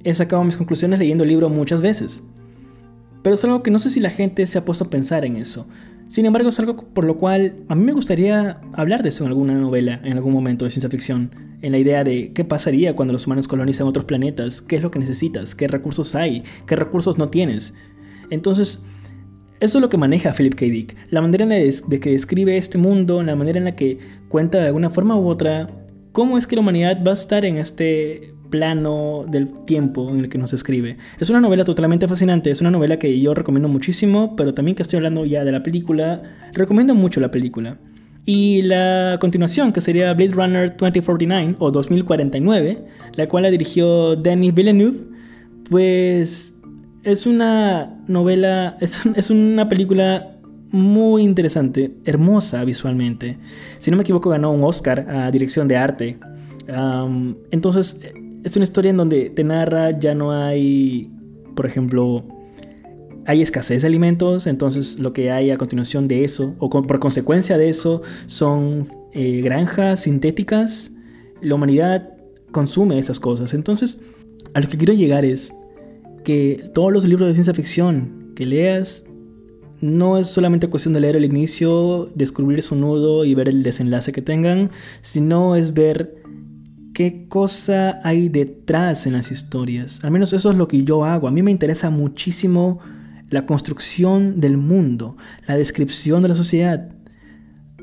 he 0.03 0.13
sacado 0.13 0.43
mis 0.43 0.57
conclusiones 0.57 0.99
leyendo 0.99 1.23
el 1.23 1.29
libro 1.29 1.49
muchas 1.49 1.81
veces. 1.81 2.23
Pero 3.23 3.35
es 3.35 3.43
algo 3.43 3.63
que 3.63 3.71
no 3.71 3.79
sé 3.79 3.89
si 3.89 3.99
la 3.99 4.09
gente 4.09 4.45
se 4.47 4.57
ha 4.57 4.65
puesto 4.65 4.85
a 4.85 4.89
pensar 4.89 5.25
en 5.25 5.35
eso. 5.35 5.67
Sin 6.07 6.25
embargo, 6.25 6.49
es 6.49 6.59
algo 6.59 6.75
por 6.75 7.03
lo 7.03 7.17
cual 7.17 7.55
a 7.67 7.75
mí 7.75 7.83
me 7.83 7.91
gustaría 7.91 8.61
hablar 8.73 9.03
de 9.03 9.09
eso 9.09 9.23
en 9.23 9.29
alguna 9.29 9.53
novela, 9.53 9.99
en 10.03 10.13
algún 10.13 10.33
momento 10.33 10.65
de 10.65 10.71
ciencia 10.71 10.89
ficción 10.89 11.31
en 11.61 11.71
la 11.71 11.77
idea 11.77 12.03
de 12.03 12.31
qué 12.33 12.45
pasaría 12.45 12.95
cuando 12.95 13.13
los 13.13 13.27
humanos 13.27 13.47
colonizan 13.47 13.87
otros 13.87 14.05
planetas, 14.05 14.61
qué 14.61 14.77
es 14.77 14.81
lo 14.81 14.91
que 14.91 14.99
necesitas, 14.99 15.55
qué 15.55 15.67
recursos 15.67 16.15
hay, 16.15 16.43
qué 16.65 16.75
recursos 16.75 17.17
no 17.17 17.29
tienes. 17.29 17.73
Entonces, 18.29 18.81
eso 19.59 19.77
es 19.77 19.81
lo 19.81 19.89
que 19.89 19.97
maneja 19.97 20.33
Philip 20.33 20.55
K. 20.55 20.65
Dick. 20.65 20.95
La 21.09 21.21
manera 21.21 21.43
en 21.43 21.49
de 21.87 21.99
que 21.99 22.11
describe 22.11 22.57
este 22.57 22.77
mundo, 22.77 23.21
la 23.23 23.35
manera 23.35 23.57
en 23.57 23.65
la 23.65 23.75
que 23.75 23.97
cuenta 24.29 24.59
de 24.59 24.67
alguna 24.67 24.89
forma 24.89 25.19
u 25.19 25.27
otra 25.27 25.67
cómo 26.11 26.37
es 26.37 26.47
que 26.47 26.55
la 26.55 26.61
humanidad 26.61 27.03
va 27.05 27.11
a 27.11 27.15
estar 27.15 27.43
en 27.43 27.57
este 27.57 28.33
plano 28.49 29.25
del 29.27 29.51
tiempo 29.65 30.09
en 30.09 30.19
el 30.19 30.29
que 30.29 30.37
nos 30.37 30.53
escribe. 30.53 30.97
Es 31.19 31.29
una 31.29 31.39
novela 31.39 31.63
totalmente 31.63 32.07
fascinante, 32.07 32.51
es 32.51 32.61
una 32.61 32.71
novela 32.71 32.97
que 32.97 33.19
yo 33.19 33.33
recomiendo 33.33 33.69
muchísimo, 33.69 34.35
pero 34.35 34.53
también 34.53 34.75
que 34.75 34.81
estoy 34.81 34.97
hablando 34.97 35.25
ya 35.25 35.43
de 35.43 35.51
la 35.51 35.63
película, 35.63 36.23
recomiendo 36.53 36.95
mucho 36.95 37.19
la 37.19 37.31
película. 37.31 37.77
Y 38.25 38.61
la 38.63 39.17
continuación, 39.19 39.73
que 39.73 39.81
sería 39.81 40.13
Blade 40.13 40.33
Runner 40.33 40.77
2049 40.77 41.55
o 41.59 41.71
2049, 41.71 42.77
la 43.15 43.27
cual 43.27 43.43
la 43.43 43.49
dirigió 43.49 44.15
Denis 44.15 44.53
Villeneuve, 44.53 44.99
pues 45.69 46.53
es 47.03 47.25
una 47.25 47.97
novela, 48.07 48.77
es, 49.15 49.29
una 49.29 49.69
película 49.69 50.35
muy 50.71 51.23
interesante, 51.23 51.95
hermosa 52.05 52.63
visualmente. 52.63 53.37
Si 53.79 53.89
no 53.89 53.97
me 53.97 54.03
equivoco, 54.03 54.29
ganó 54.29 54.51
un 54.51 54.63
Oscar 54.63 55.07
a 55.09 55.31
dirección 55.31 55.67
de 55.67 55.77
arte. 55.77 56.19
entonces, 57.51 57.99
es 58.43 58.55
una 58.55 58.63
historia 58.63 58.91
en 58.91 58.97
donde 58.97 59.29
te 59.29 59.43
narra, 59.43 59.97
ya 59.97 60.15
no 60.15 60.31
hay, 60.31 61.11
por 61.55 61.65
ejemplo, 61.65 62.23
hay 63.25 63.41
escasez 63.41 63.81
de 63.81 63.87
alimentos, 63.87 64.47
entonces 64.47 64.97
lo 64.99 65.13
que 65.13 65.31
hay 65.31 65.51
a 65.51 65.57
continuación 65.57 66.07
de 66.07 66.23
eso, 66.23 66.55
o 66.59 66.69
por 66.69 66.99
consecuencia 66.99 67.57
de 67.57 67.69
eso, 67.69 68.01
son 68.25 68.89
eh, 69.13 69.41
granjas 69.41 70.01
sintéticas. 70.01 70.91
La 71.41 71.55
humanidad 71.55 72.13
consume 72.51 72.97
esas 72.97 73.19
cosas. 73.19 73.53
Entonces, 73.53 73.99
a 74.53 74.61
lo 74.61 74.67
que 74.67 74.77
quiero 74.77 74.93
llegar 74.93 75.25
es 75.25 75.53
que 76.23 76.63
todos 76.73 76.91
los 76.91 77.05
libros 77.05 77.27
de 77.27 77.33
ciencia 77.33 77.53
ficción 77.53 78.31
que 78.35 78.45
leas 78.45 79.05
no 79.81 80.17
es 80.17 80.27
solamente 80.27 80.67
cuestión 80.67 80.93
de 80.93 80.99
leer 80.99 81.15
el 81.15 81.25
inicio, 81.25 82.09
descubrir 82.15 82.61
su 82.61 82.75
nudo 82.75 83.23
y 83.25 83.33
ver 83.35 83.47
el 83.47 83.63
desenlace 83.63 84.11
que 84.11 84.21
tengan, 84.21 84.71
sino 85.01 85.55
es 85.55 85.73
ver 85.73 86.15
qué 86.99 87.27
cosa 87.29 88.01
hay 88.03 88.27
detrás 88.27 89.07
en 89.07 89.13
las 89.13 89.31
historias. 89.31 90.03
Al 90.03 90.11
menos 90.11 90.33
eso 90.33 90.51
es 90.51 90.57
lo 90.57 90.67
que 90.67 90.83
yo 90.83 91.05
hago. 91.05 91.29
A 91.29 91.31
mí 91.31 91.41
me 91.41 91.49
interesa 91.49 91.89
muchísimo 91.89 92.79
la 93.29 93.45
construcción 93.45 94.41
del 94.41 94.57
mundo, 94.57 95.15
la 95.47 95.55
descripción 95.55 96.21
de 96.21 96.27
la 96.27 96.35
sociedad. 96.35 96.89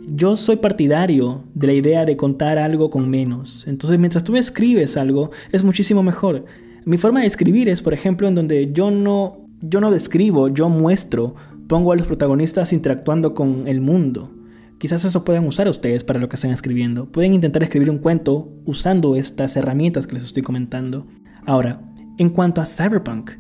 Yo 0.07 0.37
soy 0.37 0.57
partidario 0.57 1.45
de 1.55 1.67
la 1.67 1.73
idea 1.73 2.05
de 2.05 2.19
contar 2.19 2.59
algo 2.59 2.91
con 2.91 3.09
menos. 3.09 3.67
Entonces, 3.67 3.99
mientras 3.99 4.23
tú 4.23 4.37
escribes 4.37 4.99
algo, 4.99 5.31
es 5.51 5.65
muchísimo 5.65 6.03
mejor. 6.03 6.45
Mi 6.85 6.99
forma 6.99 7.21
de 7.21 7.27
escribir 7.27 7.71
es, 7.71 7.81
por 7.81 7.95
ejemplo, 7.95 8.29
en 8.29 8.35
donde 8.35 8.71
yo 8.71 8.91
no, 8.91 9.49
yo 9.63 9.81
no 9.81 9.91
describo, 9.91 10.49
yo 10.49 10.69
muestro, 10.69 11.37
pongo 11.69 11.93
a 11.93 11.97
los 11.97 12.07
protagonistas 12.07 12.75
interactuando 12.75 13.33
con 13.33 13.67
el 13.67 13.81
mundo. 13.81 14.36
Quizás 14.79 15.05
eso 15.05 15.25
puedan 15.25 15.47
usar 15.47 15.69
ustedes 15.69 16.05
para 16.05 16.21
lo 16.21 16.29
que 16.29 16.37
están 16.37 16.51
escribiendo. 16.51 17.11
Pueden 17.11 17.35
intentar 17.35 17.63
escribir 17.63 17.91
un 17.91 17.99
cuento 17.99 18.53
usando 18.65 19.17
estas 19.17 19.57
herramientas 19.57 20.07
que 20.07 20.15
les 20.15 20.25
estoy 20.25 20.43
comentando. 20.43 21.07
Ahora, 21.47 21.81
en 22.19 22.31
cuanto 22.31 22.61
a 22.61 22.67
Cyberpunk, 22.67 23.33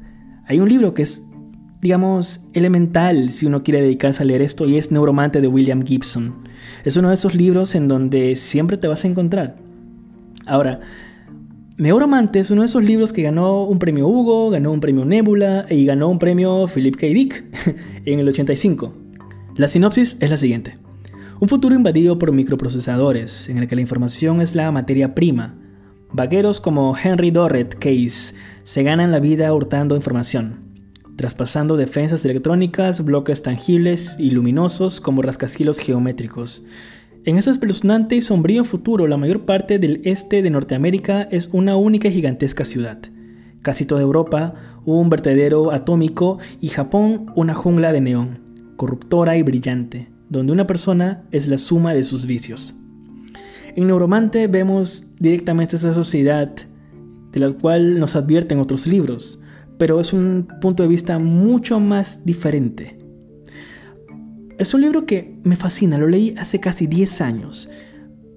hay 0.46 0.60
un 0.60 0.68
libro 0.68 0.94
que 0.94 1.02
es 1.02 1.22
digamos, 1.80 2.40
elemental 2.52 3.30
si 3.30 3.46
uno 3.46 3.62
quiere 3.62 3.80
dedicarse 3.80 4.22
a 4.22 4.26
leer 4.26 4.42
esto 4.42 4.66
y 4.66 4.76
es 4.76 4.90
Neuromante 4.90 5.40
de 5.40 5.48
William 5.48 5.84
Gibson. 5.84 6.34
Es 6.84 6.96
uno 6.96 7.08
de 7.08 7.14
esos 7.14 7.34
libros 7.34 7.74
en 7.74 7.88
donde 7.88 8.34
siempre 8.36 8.76
te 8.76 8.88
vas 8.88 9.04
a 9.04 9.08
encontrar. 9.08 9.56
Ahora, 10.46 10.80
Neuromante 11.76 12.40
es 12.40 12.50
uno 12.50 12.62
de 12.62 12.66
esos 12.66 12.82
libros 12.82 13.12
que 13.12 13.22
ganó 13.22 13.64
un 13.64 13.78
premio 13.78 14.08
Hugo, 14.08 14.50
ganó 14.50 14.72
un 14.72 14.80
premio 14.80 15.04
Nebula 15.04 15.66
y 15.68 15.84
ganó 15.84 16.08
un 16.08 16.18
premio 16.18 16.66
Philip 16.66 16.96
K. 16.96 17.06
Dick 17.06 17.44
en 18.04 18.18
el 18.18 18.28
85. 18.28 18.94
La 19.56 19.68
sinopsis 19.68 20.16
es 20.20 20.30
la 20.30 20.38
siguiente. 20.38 20.85
Un 21.38 21.50
futuro 21.50 21.74
invadido 21.74 22.18
por 22.18 22.32
microprocesadores, 22.32 23.50
en 23.50 23.58
el 23.58 23.68
que 23.68 23.76
la 23.76 23.82
información 23.82 24.40
es 24.40 24.54
la 24.54 24.72
materia 24.72 25.14
prima. 25.14 25.54
Vaqueros 26.10 26.62
como 26.62 26.96
Henry 26.96 27.30
Dorrit 27.30 27.74
Case 27.74 28.34
se 28.64 28.82
ganan 28.82 29.10
la 29.10 29.20
vida 29.20 29.52
hurtando 29.52 29.96
información, 29.96 30.60
traspasando 31.16 31.76
defensas 31.76 32.24
electrónicas, 32.24 33.04
bloques 33.04 33.42
tangibles 33.42 34.16
y 34.18 34.30
luminosos 34.30 35.02
como 35.02 35.20
rascacielos 35.20 35.78
geométricos. 35.78 36.64
En 37.26 37.36
ese 37.36 37.50
espeluznante 37.50 38.16
y 38.16 38.22
sombrío 38.22 38.64
futuro, 38.64 39.06
la 39.06 39.18
mayor 39.18 39.44
parte 39.44 39.78
del 39.78 40.00
este 40.04 40.40
de 40.40 40.48
Norteamérica 40.48 41.28
es 41.30 41.50
una 41.52 41.76
única 41.76 42.08
y 42.08 42.12
gigantesca 42.12 42.64
ciudad. 42.64 42.98
Casi 43.60 43.84
toda 43.84 44.00
Europa, 44.00 44.54
un 44.86 45.10
vertedero 45.10 45.70
atómico 45.70 46.38
y 46.62 46.68
Japón, 46.68 47.30
una 47.34 47.52
jungla 47.52 47.92
de 47.92 48.00
neón, 48.00 48.38
corruptora 48.76 49.36
y 49.36 49.42
brillante, 49.42 50.15
donde 50.28 50.52
una 50.52 50.66
persona 50.66 51.24
es 51.30 51.48
la 51.48 51.58
suma 51.58 51.94
de 51.94 52.02
sus 52.02 52.26
vicios. 52.26 52.74
En 53.74 53.86
Neuromante 53.86 54.46
vemos 54.46 55.06
directamente 55.18 55.76
esa 55.76 55.92
sociedad 55.92 56.50
de 57.32 57.40
la 57.40 57.52
cual 57.52 57.98
nos 58.00 58.16
advierten 58.16 58.58
otros 58.58 58.86
libros, 58.86 59.40
pero 59.78 60.00
es 60.00 60.12
un 60.12 60.48
punto 60.60 60.82
de 60.82 60.88
vista 60.88 61.18
mucho 61.18 61.78
más 61.80 62.24
diferente. 62.24 62.96
Es 64.58 64.72
un 64.72 64.80
libro 64.80 65.04
que 65.04 65.38
me 65.44 65.56
fascina, 65.56 65.98
lo 65.98 66.08
leí 66.08 66.34
hace 66.38 66.60
casi 66.60 66.86
10 66.86 67.20
años, 67.20 67.68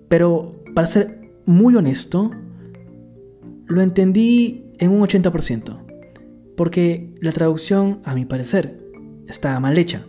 pero 0.09 0.61
para 0.75 0.87
ser 0.87 1.31
muy 1.45 1.75
honesto, 1.75 2.31
lo 3.67 3.81
entendí 3.81 4.65
en 4.79 4.91
un 4.91 5.01
80%, 5.01 5.85
porque 6.57 7.15
la 7.21 7.31
traducción, 7.31 8.01
a 8.03 8.15
mi 8.15 8.25
parecer, 8.25 8.77
estaba 9.27 9.59
mal 9.61 9.77
hecha. 9.77 10.05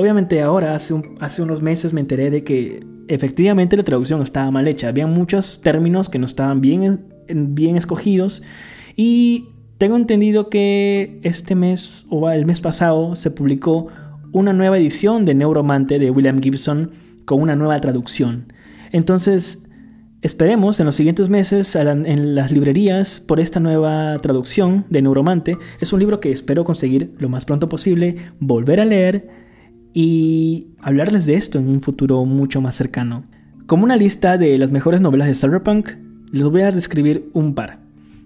Obviamente 0.00 0.40
ahora, 0.40 0.74
hace, 0.74 0.94
hace 1.20 1.42
unos 1.42 1.60
meses 1.60 1.92
me 1.92 2.00
enteré 2.00 2.30
de 2.30 2.42
que 2.42 2.86
efectivamente 3.08 3.76
la 3.76 3.82
traducción 3.82 4.22
estaba 4.22 4.50
mal 4.50 4.66
hecha, 4.66 4.88
había 4.88 5.06
muchos 5.06 5.60
términos 5.60 6.08
que 6.08 6.18
no 6.18 6.24
estaban 6.24 6.62
bien, 6.62 7.04
bien 7.28 7.76
escogidos 7.76 8.42
y 8.96 9.50
tengo 9.76 9.96
entendido 9.96 10.48
que 10.48 11.20
este 11.22 11.54
mes 11.54 12.06
o 12.08 12.30
el 12.30 12.46
mes 12.46 12.60
pasado 12.60 13.14
se 13.14 13.30
publicó 13.30 13.88
una 14.32 14.54
nueva 14.54 14.78
edición 14.78 15.26
de 15.26 15.34
Neuromante 15.34 15.98
de 15.98 16.10
William 16.10 16.40
Gibson 16.40 16.92
con 17.26 17.42
una 17.42 17.54
nueva 17.54 17.78
traducción. 17.78 18.54
Entonces, 18.92 19.68
esperemos 20.22 20.80
en 20.80 20.86
los 20.86 20.94
siguientes 20.94 21.28
meses 21.28 21.76
en 21.76 22.34
las 22.34 22.52
librerías 22.52 23.20
por 23.20 23.38
esta 23.38 23.60
nueva 23.60 24.18
traducción 24.22 24.86
de 24.88 25.02
Neuromante. 25.02 25.58
Es 25.78 25.92
un 25.92 26.00
libro 26.00 26.20
que 26.20 26.32
espero 26.32 26.64
conseguir 26.64 27.12
lo 27.18 27.28
más 27.28 27.44
pronto 27.44 27.68
posible, 27.68 28.16
volver 28.38 28.80
a 28.80 28.86
leer 28.86 29.49
y 29.92 30.68
hablarles 30.80 31.26
de 31.26 31.34
esto 31.34 31.58
en 31.58 31.68
un 31.68 31.80
futuro 31.80 32.24
mucho 32.24 32.60
más 32.60 32.76
cercano. 32.76 33.24
Como 33.66 33.84
una 33.84 33.96
lista 33.96 34.38
de 34.38 34.56
las 34.58 34.70
mejores 34.70 35.00
novelas 35.00 35.28
de 35.28 35.34
Cyberpunk, 35.34 35.90
les 36.32 36.44
voy 36.44 36.62
a 36.62 36.72
describir 36.72 37.30
un 37.32 37.54
par. 37.54 37.78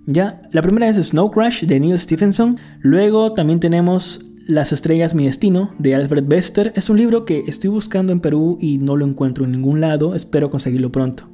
Ya, 0.07 0.42
la 0.53 0.62
primera 0.62 0.88
es 0.88 0.96
Snow 0.96 1.31
Crash 1.31 1.64
de 1.64 1.81
Neil 1.81 1.98
Stephenson, 1.98 2.59
luego 2.81 3.33
también 3.33 3.61
tenemos 3.61 4.27
las 4.46 4.72
estrellas, 4.72 5.14
mi 5.14 5.24
destino, 5.24 5.70
de 5.79 5.94
Alfred 5.94 6.24
Bester, 6.27 6.72
es 6.77 6.90
un 6.90 6.98
libro 6.98 7.24
que 7.24 7.44
estoy 7.46 7.70
buscando 7.70 8.12
en 8.12 8.20
Perú 8.20 8.59
y 8.61 8.77
no 8.77 8.96
lo 8.96 9.07
encuentro 9.07 9.44
en 9.44 9.53
ningún 9.53 9.81
lado, 9.81 10.14
espero 10.14 10.50
conseguirlo 10.50 10.92
pronto. 10.92 11.24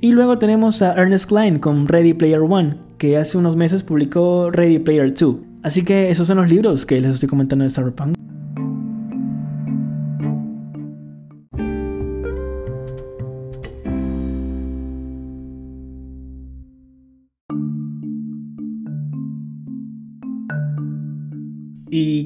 Y 0.00 0.10
luego 0.10 0.38
tenemos 0.38 0.82
a 0.82 0.94
Ernest 0.94 1.28
Klein 1.28 1.60
con 1.60 1.86
Ready 1.86 2.14
Player 2.14 2.40
One, 2.40 2.78
que 2.98 3.16
hace 3.16 3.38
unos 3.38 3.54
meses 3.54 3.84
publicó 3.84 4.50
Ready 4.50 4.80
Player 4.80 5.14
2. 5.14 5.36
Así 5.62 5.84
que 5.84 6.10
esos 6.10 6.26
son 6.26 6.38
los 6.38 6.48
libros 6.50 6.84
que 6.84 7.00
les 7.00 7.12
estoy 7.12 7.28
comentando 7.28 7.62
de 7.62 7.70
Cyberpunk. 7.70 8.16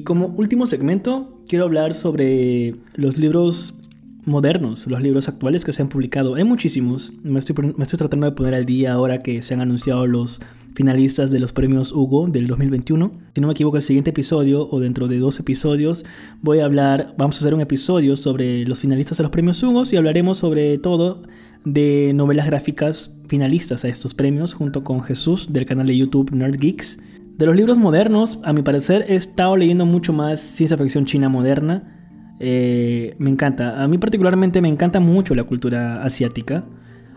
Como 0.07 0.27
último 0.37 0.67
segmento, 0.67 1.37
quiero 1.49 1.65
hablar 1.65 1.93
sobre 1.93 2.75
los 2.95 3.17
libros 3.17 3.75
modernos, 4.23 4.87
los 4.87 5.01
libros 5.01 5.27
actuales 5.27 5.65
que 5.65 5.73
se 5.73 5.81
han 5.81 5.89
publicado. 5.89 6.35
Hay 6.35 6.45
muchísimos. 6.45 7.11
Me 7.23 7.39
estoy, 7.39 7.73
me 7.75 7.83
estoy 7.83 7.97
tratando 7.97 8.25
de 8.25 8.31
poner 8.31 8.53
al 8.53 8.63
día 8.65 8.93
ahora 8.93 9.17
que 9.21 9.41
se 9.41 9.53
han 9.53 9.59
anunciado 9.59 10.07
los 10.07 10.39
finalistas 10.75 11.29
de 11.29 11.41
los 11.41 11.51
premios 11.51 11.91
Hugo 11.91 12.27
del 12.29 12.47
2021. 12.47 13.11
Si 13.35 13.41
no 13.41 13.47
me 13.47 13.51
equivoco, 13.51 13.75
el 13.75 13.83
siguiente 13.83 14.11
episodio 14.11 14.69
o 14.69 14.79
dentro 14.79 15.09
de 15.09 15.19
dos 15.19 15.41
episodios 15.41 16.05
voy 16.41 16.59
a 16.59 16.65
hablar, 16.65 17.13
vamos 17.17 17.35
a 17.35 17.39
hacer 17.39 17.53
un 17.53 17.59
episodio 17.59 18.15
sobre 18.15 18.65
los 18.65 18.79
finalistas 18.79 19.17
de 19.17 19.23
los 19.23 19.31
premios 19.31 19.61
Hugo 19.61 19.83
y 19.91 19.97
hablaremos 19.97 20.37
sobre 20.37 20.77
todo 20.77 21.21
de 21.65 22.13
novelas 22.15 22.45
gráficas 22.45 23.13
finalistas 23.27 23.83
a 23.83 23.89
estos 23.89 24.13
premios 24.13 24.53
junto 24.53 24.85
con 24.85 25.03
Jesús 25.03 25.51
del 25.51 25.65
canal 25.65 25.87
de 25.87 25.97
YouTube 25.97 26.31
Nerd 26.31 26.57
Geeks. 26.57 26.97
De 27.37 27.45
los 27.45 27.55
libros 27.55 27.77
modernos, 27.77 28.39
a 28.43 28.51
mi 28.51 28.63
parecer, 28.63 29.05
he 29.09 29.15
estado 29.15 29.55
leyendo 29.57 29.85
mucho 29.85 30.11
más 30.11 30.39
ciencia 30.39 30.75
ficción 30.75 31.05
china 31.05 31.29
moderna. 31.29 32.33
Eh, 32.39 33.15
me 33.19 33.29
encanta. 33.29 33.83
A 33.83 33.87
mí 33.87 33.99
particularmente 33.99 34.59
me 34.59 34.69
encanta 34.69 34.99
mucho 34.99 35.35
la 35.35 35.43
cultura 35.43 36.03
asiática. 36.03 36.65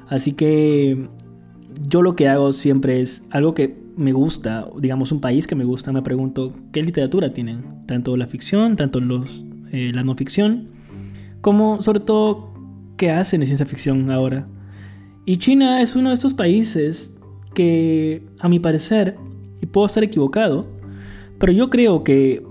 Así 0.08 0.34
que 0.34 1.08
yo 1.88 2.02
lo 2.02 2.16
que 2.16 2.28
hago 2.28 2.52
siempre 2.52 3.00
es 3.00 3.22
algo 3.30 3.54
que 3.54 3.80
me 3.96 4.12
gusta, 4.12 4.68
digamos 4.78 5.10
un 5.10 5.22
país 5.22 5.46
que 5.46 5.54
me 5.54 5.64
gusta, 5.64 5.90
me 5.90 6.02
pregunto 6.02 6.52
qué 6.70 6.82
literatura 6.82 7.32
tienen. 7.32 7.86
Tanto 7.86 8.14
la 8.18 8.26
ficción, 8.26 8.76
tanto 8.76 9.00
los, 9.00 9.46
eh, 9.72 9.90
la 9.94 10.04
no 10.04 10.16
ficción, 10.16 10.68
como 11.40 11.82
sobre 11.82 12.00
todo 12.00 12.52
qué 12.98 13.10
hacen 13.10 13.40
en 13.40 13.46
ciencia 13.46 13.64
ficción 13.64 14.10
ahora. 14.10 14.46
Y 15.24 15.38
China 15.38 15.80
es 15.80 15.96
uno 15.96 16.10
de 16.10 16.14
estos 16.14 16.34
países 16.34 17.14
que, 17.54 18.26
a 18.38 18.48
mi 18.50 18.58
parecer, 18.58 19.16
y 19.60 19.66
puedo 19.66 19.86
estar 19.86 20.02
equivocado, 20.02 20.66
pero 21.38 21.52
yo 21.52 21.70
creo 21.70 22.04
que 22.04 22.44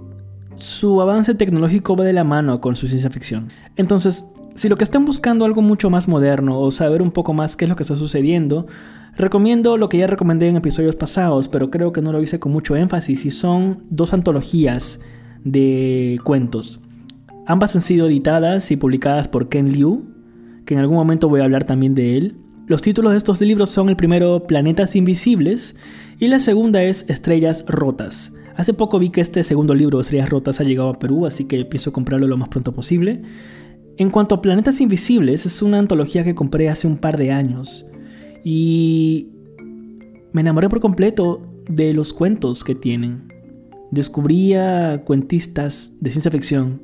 su 0.57 1.01
avance 1.01 1.33
tecnológico 1.35 1.95
va 1.95 2.03
de 2.03 2.13
la 2.13 2.23
mano 2.23 2.59
con 2.61 2.75
su 2.75 2.87
ciencia 2.87 3.09
ficción. 3.09 3.47
Entonces, 3.75 4.25
si 4.55 4.67
lo 4.67 4.75
que 4.75 4.83
están 4.83 5.05
buscando 5.05 5.45
algo 5.45 5.61
mucho 5.61 5.89
más 5.89 6.07
moderno 6.07 6.59
o 6.59 6.71
saber 6.71 7.01
un 7.01 7.11
poco 7.11 7.33
más 7.33 7.55
qué 7.55 7.65
es 7.65 7.69
lo 7.69 7.75
que 7.75 7.83
está 7.83 7.95
sucediendo, 7.95 8.67
recomiendo 9.15 9.77
lo 9.77 9.89
que 9.89 9.97
ya 9.97 10.07
recomendé 10.07 10.47
en 10.47 10.57
episodios 10.57 10.95
pasados, 10.95 11.47
pero 11.47 11.69
creo 11.69 11.93
que 11.93 12.01
no 12.01 12.11
lo 12.11 12.21
hice 12.21 12.39
con 12.39 12.51
mucho 12.51 12.75
énfasis, 12.75 13.25
y 13.25 13.31
son 13.31 13.83
dos 13.89 14.13
antologías 14.13 14.99
de 15.43 16.19
cuentos. 16.23 16.79
Ambas 17.45 17.75
han 17.75 17.81
sido 17.81 18.07
editadas 18.07 18.69
y 18.71 18.75
publicadas 18.75 19.27
por 19.27 19.49
Ken 19.49 19.71
Liu, 19.71 20.05
que 20.65 20.73
en 20.73 20.81
algún 20.81 20.97
momento 20.97 21.29
voy 21.29 21.41
a 21.41 21.45
hablar 21.45 21.63
también 21.63 21.95
de 21.95 22.17
él. 22.17 22.37
Los 22.69 22.83
títulos 22.83 23.13
de 23.13 23.17
estos 23.17 23.41
libros 23.41 23.71
son 23.71 23.89
el 23.89 23.95
primero 23.95 24.43
Planetas 24.45 24.95
Invisibles 24.95 25.75
y 26.19 26.27
la 26.27 26.39
segunda 26.39 26.83
es 26.83 27.03
Estrellas 27.09 27.65
Rotas. 27.67 28.31
Hace 28.57 28.75
poco 28.75 28.99
vi 28.99 29.09
que 29.09 29.21
este 29.21 29.43
segundo 29.43 29.73
libro, 29.73 29.99
Estrellas 29.99 30.29
Rotas, 30.29 30.59
ha 30.59 30.63
llegado 30.63 30.89
a 30.89 30.99
Perú, 30.99 31.25
así 31.25 31.45
que 31.45 31.65
pienso 31.65 31.91
comprarlo 31.91 32.27
lo 32.27 32.37
más 32.37 32.49
pronto 32.49 32.71
posible. 32.71 33.23
En 33.97 34.11
cuanto 34.11 34.35
a 34.35 34.41
Planetas 34.43 34.81
Invisibles, 34.81 35.47
es 35.47 35.63
una 35.63 35.79
antología 35.79 36.23
que 36.23 36.35
compré 36.35 36.69
hace 36.69 36.85
un 36.85 36.99
par 36.99 37.17
de 37.17 37.31
años 37.31 37.87
y 38.43 39.29
me 40.31 40.41
enamoré 40.41 40.69
por 40.69 40.79
completo 40.79 41.41
de 41.67 41.91
los 41.95 42.13
cuentos 42.13 42.63
que 42.63 42.75
tienen. 42.75 43.33
Descubrí 43.89 44.53
a 44.53 45.01
cuentistas 45.05 45.91
de 45.99 46.11
ciencia 46.11 46.29
ficción 46.29 46.83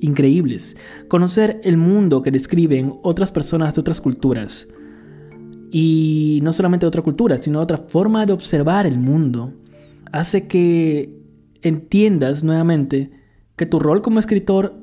increíbles, 0.00 0.78
conocer 1.08 1.60
el 1.62 1.76
mundo 1.76 2.22
que 2.22 2.30
describen 2.30 2.94
otras 3.02 3.30
personas 3.30 3.74
de 3.74 3.82
otras 3.82 4.00
culturas, 4.00 4.66
y 5.70 6.40
no 6.42 6.52
solamente 6.52 6.86
otra 6.86 7.02
cultura, 7.02 7.38
sino 7.38 7.60
otra 7.60 7.78
forma 7.78 8.26
de 8.26 8.32
observar 8.32 8.86
el 8.86 8.98
mundo, 8.98 9.54
hace 10.12 10.46
que 10.46 11.16
entiendas 11.62 12.42
nuevamente 12.42 13.10
que 13.56 13.66
tu 13.66 13.78
rol 13.78 14.02
como 14.02 14.18
escritor 14.18 14.74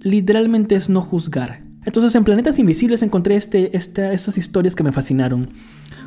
literalmente 0.00 0.74
es 0.74 0.88
no 0.88 1.00
juzgar. 1.00 1.64
Entonces 1.84 2.14
en 2.16 2.24
Planetas 2.24 2.58
Invisibles 2.58 3.02
encontré 3.02 3.36
este, 3.36 3.76
estas 3.76 4.36
historias 4.36 4.74
que 4.74 4.82
me 4.82 4.92
fascinaron. 4.92 5.50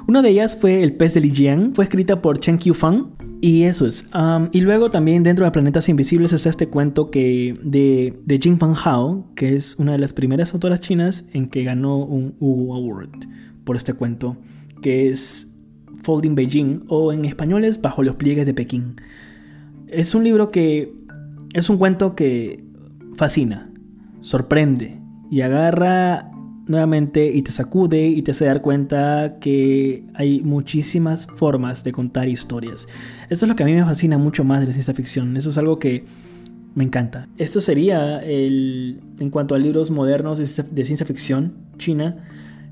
Una 0.07 0.21
de 0.21 0.29
ellas 0.29 0.57
fue 0.59 0.83
El 0.83 0.93
pez 0.93 1.13
de 1.13 1.21
Lijiang, 1.21 1.73
fue 1.73 1.85
escrita 1.85 2.21
por 2.21 2.39
Chen 2.39 2.57
Qiufang. 2.57 3.15
Y 3.41 3.63
eso 3.63 3.87
es. 3.87 4.09
Um, 4.13 4.49
y 4.51 4.59
luego 4.59 4.91
también 4.91 5.23
dentro 5.23 5.45
de 5.45 5.51
Planetas 5.51 5.87
Invisibles 5.87 6.33
está 6.33 6.49
este 6.49 6.67
cuento 6.67 7.09
que 7.09 7.57
de, 7.63 8.19
de 8.25 8.37
Jing 8.37 8.57
Fan 8.57 8.73
Hao, 8.83 9.31
que 9.35 9.55
es 9.55 9.75
una 9.77 9.93
de 9.93 9.99
las 9.99 10.11
primeras 10.11 10.53
autoras 10.53 10.81
chinas 10.81 11.23
en 11.31 11.47
que 11.47 11.63
ganó 11.63 11.99
un 11.99 12.35
Hugo 12.39 12.75
Award 12.75 13.11
por 13.63 13.75
este 13.75 13.93
cuento, 13.93 14.37
que 14.81 15.09
es 15.09 15.47
Folding 16.03 16.35
Beijing 16.35 16.83
o 16.87 17.11
en 17.13 17.25
español 17.25 17.65
es 17.65 17.81
Bajo 17.81 18.03
los 18.03 18.15
pliegues 18.15 18.45
de 18.45 18.53
Pekín. 18.53 18.95
Es 19.87 20.15
un 20.15 20.23
libro 20.23 20.51
que 20.51 20.93
es 21.53 21.69
un 21.69 21.77
cuento 21.77 22.15
que 22.15 22.63
fascina, 23.15 23.69
sorprende 24.21 24.99
y 25.31 25.41
agarra 25.41 26.31
nuevamente 26.67 27.31
y 27.33 27.41
te 27.41 27.51
sacude 27.51 28.07
y 28.07 28.21
te 28.21 28.31
hace 28.31 28.45
dar 28.45 28.61
cuenta 28.61 29.37
que 29.39 30.05
hay 30.13 30.41
muchísimas 30.41 31.25
formas 31.25 31.83
de 31.83 31.91
contar 31.91 32.29
historias. 32.29 32.87
Eso 33.29 33.45
es 33.45 33.49
lo 33.49 33.55
que 33.55 33.63
a 33.63 33.65
mí 33.65 33.73
me 33.73 33.83
fascina 33.83 34.17
mucho 34.17 34.43
más 34.43 34.65
de 34.65 34.71
ciencia 34.71 34.93
ficción. 34.93 35.35
Eso 35.35 35.49
es 35.49 35.57
algo 35.57 35.79
que 35.79 36.05
me 36.75 36.83
encanta. 36.83 37.27
Esto 37.37 37.59
sería 37.59 38.19
el, 38.19 39.01
en 39.19 39.31
cuanto 39.31 39.55
a 39.55 39.57
libros 39.57 39.89
modernos 39.89 40.37
de 40.37 40.85
ciencia 40.85 41.05
ficción 41.05 41.53
china 41.79 42.17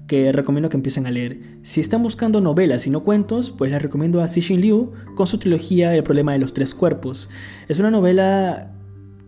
que 0.07 0.31
recomiendo 0.31 0.69
que 0.69 0.77
empiecen 0.77 1.05
a 1.05 1.11
leer. 1.11 1.39
Si 1.63 1.81
están 1.81 2.01
buscando 2.01 2.41
novelas 2.41 2.87
y 2.87 2.89
no 2.89 3.03
cuentos, 3.03 3.51
pues 3.51 3.71
les 3.71 3.81
recomiendo 3.81 4.21
a 4.21 4.27
Cixin 4.27 4.61
Liu 4.61 4.93
con 5.15 5.27
su 5.27 5.37
trilogía 5.37 5.93
El 5.93 6.03
problema 6.03 6.31
de 6.33 6.39
los 6.39 6.53
tres 6.53 6.73
cuerpos. 6.73 7.29
Es 7.67 7.79
una 7.79 7.91
novela 7.91 8.73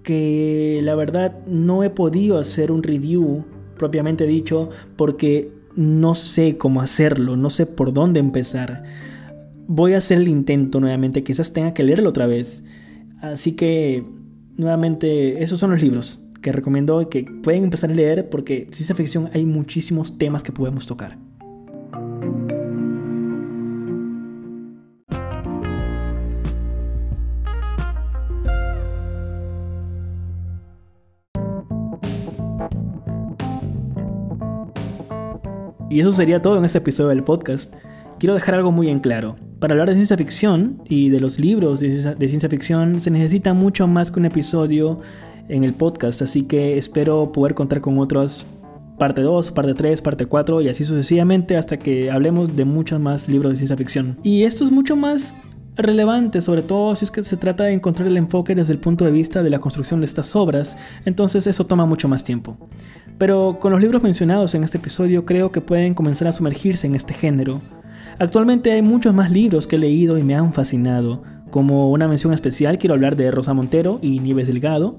que 0.04 0.80
la 0.84 0.96
verdad 0.96 1.46
no 1.46 1.84
he 1.84 1.90
podido 1.90 2.40
hacer 2.40 2.72
un 2.72 2.82
review 2.82 3.44
propiamente 3.78 4.26
dicho 4.26 4.70
porque 4.96 5.52
no 5.76 6.16
sé 6.16 6.58
cómo 6.58 6.82
hacerlo, 6.82 7.36
no 7.36 7.50
sé 7.50 7.66
por 7.66 7.94
dónde 7.94 8.22
empezar. 8.22 8.84
Voy 9.68 9.94
a 9.94 9.98
hacer 9.98 10.18
el 10.18 10.30
intento 10.30 10.80
nuevamente, 10.80 11.24
quizás 11.24 11.54
tenga 11.54 11.74
que 11.74 11.84
leerlo 11.84 12.10
otra 12.10 12.26
vez. 12.26 12.64
Así 13.22 13.52
que, 13.52 14.06
nuevamente, 14.58 15.44
esos 15.44 15.60
son 15.60 15.72
los 15.72 15.82
libros 15.82 16.29
que 16.42 16.52
recomiendo 16.52 17.10
que 17.10 17.24
pueden 17.44 17.64
empezar 17.64 17.90
a 17.90 17.94
leer 17.94 18.30
porque 18.30 18.68
ciencia 18.72 18.96
ficción 18.96 19.30
hay 19.34 19.46
muchísimos 19.46 20.18
temas 20.18 20.44
que 20.44 20.52
podemos 20.52 20.88
tocar. 20.88 21.18
Y 35.90 36.02
eso 36.02 36.14
sería 36.14 36.42
todo 36.42 36.58
en 36.58 36.66
este 36.66 36.78
episodio 36.78 37.10
del 37.10 37.24
podcast. 37.24 37.74
Quiero 38.20 38.36
dejar 38.36 38.54
algo 38.54 38.72
muy 38.72 38.90
en 38.90 39.00
claro. 39.00 39.38
Para 39.60 39.74
hablar 39.74 39.90
de 39.90 39.96
ciencia 39.96 40.16
ficción 40.16 40.82
y 40.88 41.10
de 41.10 41.20
los 41.20 41.40
libros 41.40 41.80
de 41.80 42.28
ciencia 42.28 42.48
ficción 42.48 43.00
se 43.00 43.10
necesita 43.10 43.54
mucho 43.54 43.88
más 43.88 44.12
que 44.12 44.20
un 44.20 44.26
episodio 44.26 45.00
en 45.50 45.64
el 45.64 45.74
podcast, 45.74 46.22
así 46.22 46.44
que 46.44 46.78
espero 46.78 47.32
poder 47.32 47.56
contar 47.56 47.82
con 47.82 48.00
otros 48.00 48.46
parte 48.98 49.22
2, 49.22 49.52
parte 49.52 49.74
3, 49.74 50.02
parte 50.02 50.26
4 50.26 50.62
y 50.62 50.70
así 50.70 50.84
sucesivamente 50.84 51.58
hasta 51.58 51.78
que 51.78 52.12
hablemos 52.12 52.56
de 52.56 52.66
muchos 52.66 53.00
más 53.00 53.28
libros 53.28 53.52
de 53.52 53.58
ciencia 53.58 53.76
ficción. 53.76 54.18
Y 54.24 54.44
esto 54.44 54.64
es 54.64 54.72
mucho 54.72 54.96
más 54.96 55.36
relevante, 55.76 56.42
sobre 56.42 56.62
todo 56.62 56.96
si 56.96 57.06
es 57.06 57.12
que 57.12 57.24
se 57.24 57.38
trata 57.38 57.64
de 57.64 57.74
encontrar 57.74 58.08
el 58.08 58.18
enfoque 58.18 58.54
desde 58.54 58.74
el 58.74 58.80
punto 58.80 59.06
de 59.06 59.12
vista 59.12 59.42
de 59.42 59.50
la 59.50 59.60
construcción 59.60 60.02
de 60.02 60.06
estas 60.06 60.36
obras, 60.36 60.78
entonces 61.06 61.48
eso 61.48 61.66
toma 61.66 61.86
mucho 61.86 62.08
más 62.08 62.24
tiempo. 62.24 62.58
Pero 63.18 63.58
con 63.60 63.72
los 63.72 63.82
libros 63.82 64.04
mencionados 64.04 64.54
en 64.56 64.64
este 64.64 64.78
episodio 64.78 65.26
creo 65.26 65.52
que 65.52 65.62
pueden 65.62 65.94
comenzar 65.94 66.28
a 66.28 66.32
sumergirse 66.32 66.86
en 66.86 66.96
este 66.96 67.14
género. 67.14 67.62
Actualmente 68.20 68.72
hay 68.72 68.82
muchos 68.82 69.14
más 69.14 69.32
libros 69.32 69.66
que 69.66 69.78
he 69.78 69.80
leído 69.80 70.18
y 70.18 70.24
me 70.24 70.36
han 70.36 70.54
fascinado. 70.54 71.24
Como 71.52 71.90
una 71.92 72.08
mención 72.08 72.34
especial 72.34 72.78
quiero 72.78 72.94
hablar 72.94 73.16
de 73.16 73.32
Rosa 73.32 73.54
Montero 73.54 74.00
y 74.02 74.20
Nieves 74.20 74.48
Delgado, 74.48 74.98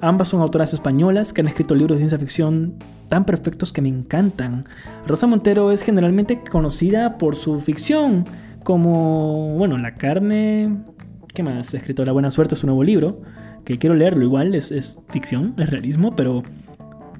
Ambas 0.00 0.28
son 0.28 0.40
autoras 0.40 0.72
españolas 0.72 1.32
que 1.32 1.42
han 1.42 1.48
escrito 1.48 1.74
libros 1.74 1.96
de 1.96 2.02
ciencia 2.02 2.18
ficción 2.18 2.74
tan 3.08 3.24
perfectos 3.24 3.72
que 3.72 3.82
me 3.82 3.88
encantan. 3.88 4.64
Rosa 5.06 5.26
Montero 5.26 5.72
es 5.72 5.82
generalmente 5.82 6.40
conocida 6.50 7.18
por 7.18 7.36
su 7.36 7.60
ficción, 7.60 8.24
como, 8.64 9.56
bueno, 9.56 9.76
La 9.78 9.94
carne... 9.94 10.76
¿Qué 11.34 11.42
más? 11.42 11.74
Ha 11.74 11.76
escrito 11.76 12.04
La 12.04 12.12
buena 12.12 12.30
suerte, 12.30 12.54
es 12.54 12.64
un 12.64 12.68
nuevo 12.68 12.82
libro, 12.82 13.20
que 13.64 13.78
quiero 13.78 13.94
leerlo 13.94 14.24
igual, 14.24 14.54
es, 14.54 14.72
es 14.72 14.98
ficción, 15.10 15.54
es 15.58 15.70
realismo, 15.70 16.16
pero 16.16 16.42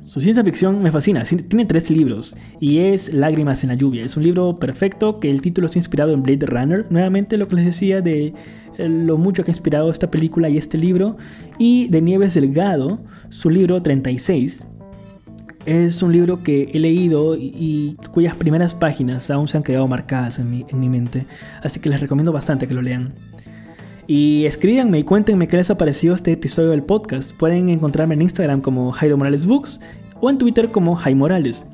su 0.02 0.20
ciencia 0.20 0.42
ficción 0.42 0.82
me 0.82 0.90
fascina. 0.90 1.22
Tiene 1.22 1.66
tres 1.66 1.88
libros 1.88 2.36
y 2.58 2.78
es 2.78 3.14
Lágrimas 3.14 3.62
en 3.62 3.68
la 3.68 3.76
lluvia. 3.76 4.04
Es 4.04 4.16
un 4.16 4.24
libro 4.24 4.58
perfecto 4.58 5.20
que 5.20 5.30
el 5.30 5.40
título 5.40 5.66
está 5.66 5.78
inspirado 5.78 6.12
en 6.12 6.24
Blade 6.24 6.46
Runner. 6.46 6.86
Nuevamente 6.90 7.36
lo 7.36 7.46
que 7.46 7.54
les 7.54 7.66
decía 7.66 8.00
de 8.00 8.34
lo 8.88 9.16
mucho 9.16 9.44
que 9.44 9.50
ha 9.50 9.54
inspirado 9.54 9.90
esta 9.90 10.10
película 10.10 10.48
y 10.48 10.58
este 10.58 10.78
libro. 10.78 11.16
Y 11.58 11.88
de 11.88 12.00
Nieves 12.00 12.34
Delgado, 12.34 13.00
su 13.28 13.50
libro 13.50 13.82
36. 13.82 14.64
Es 15.66 16.02
un 16.02 16.12
libro 16.12 16.42
que 16.42 16.70
he 16.72 16.80
leído 16.80 17.36
y, 17.36 17.96
cuyas 18.12 18.34
primeras 18.34 18.74
páginas 18.74 19.30
aún 19.30 19.46
se 19.46 19.56
han 19.56 19.62
quedado 19.62 19.86
marcadas 19.88 20.38
en 20.38 20.50
mi, 20.50 20.64
en 20.68 20.80
mi 20.80 20.88
mente. 20.88 21.26
Así 21.62 21.80
que 21.80 21.90
les 21.90 22.00
recomiendo 22.00 22.32
bastante 22.32 22.66
que 22.66 22.74
lo 22.74 22.82
lean. 22.82 23.14
Y 24.06 24.44
escríbanme 24.46 24.98
y 24.98 25.04
cuéntenme 25.04 25.46
qué 25.46 25.56
les 25.56 25.70
ha 25.70 25.76
parecido 25.76 26.14
este 26.14 26.32
episodio 26.32 26.70
del 26.70 26.82
podcast. 26.82 27.32
Pueden 27.36 27.68
encontrarme 27.68 28.14
en 28.14 28.22
Instagram 28.22 28.60
como 28.60 28.90
Jairo 28.90 29.16
Morales 29.16 29.46
Books 29.46 29.80
o 30.20 30.30
en 30.30 30.38
Twitter 30.38 30.70
como 30.70 30.96
Jaime 30.96 31.20
Morales. 31.20 31.66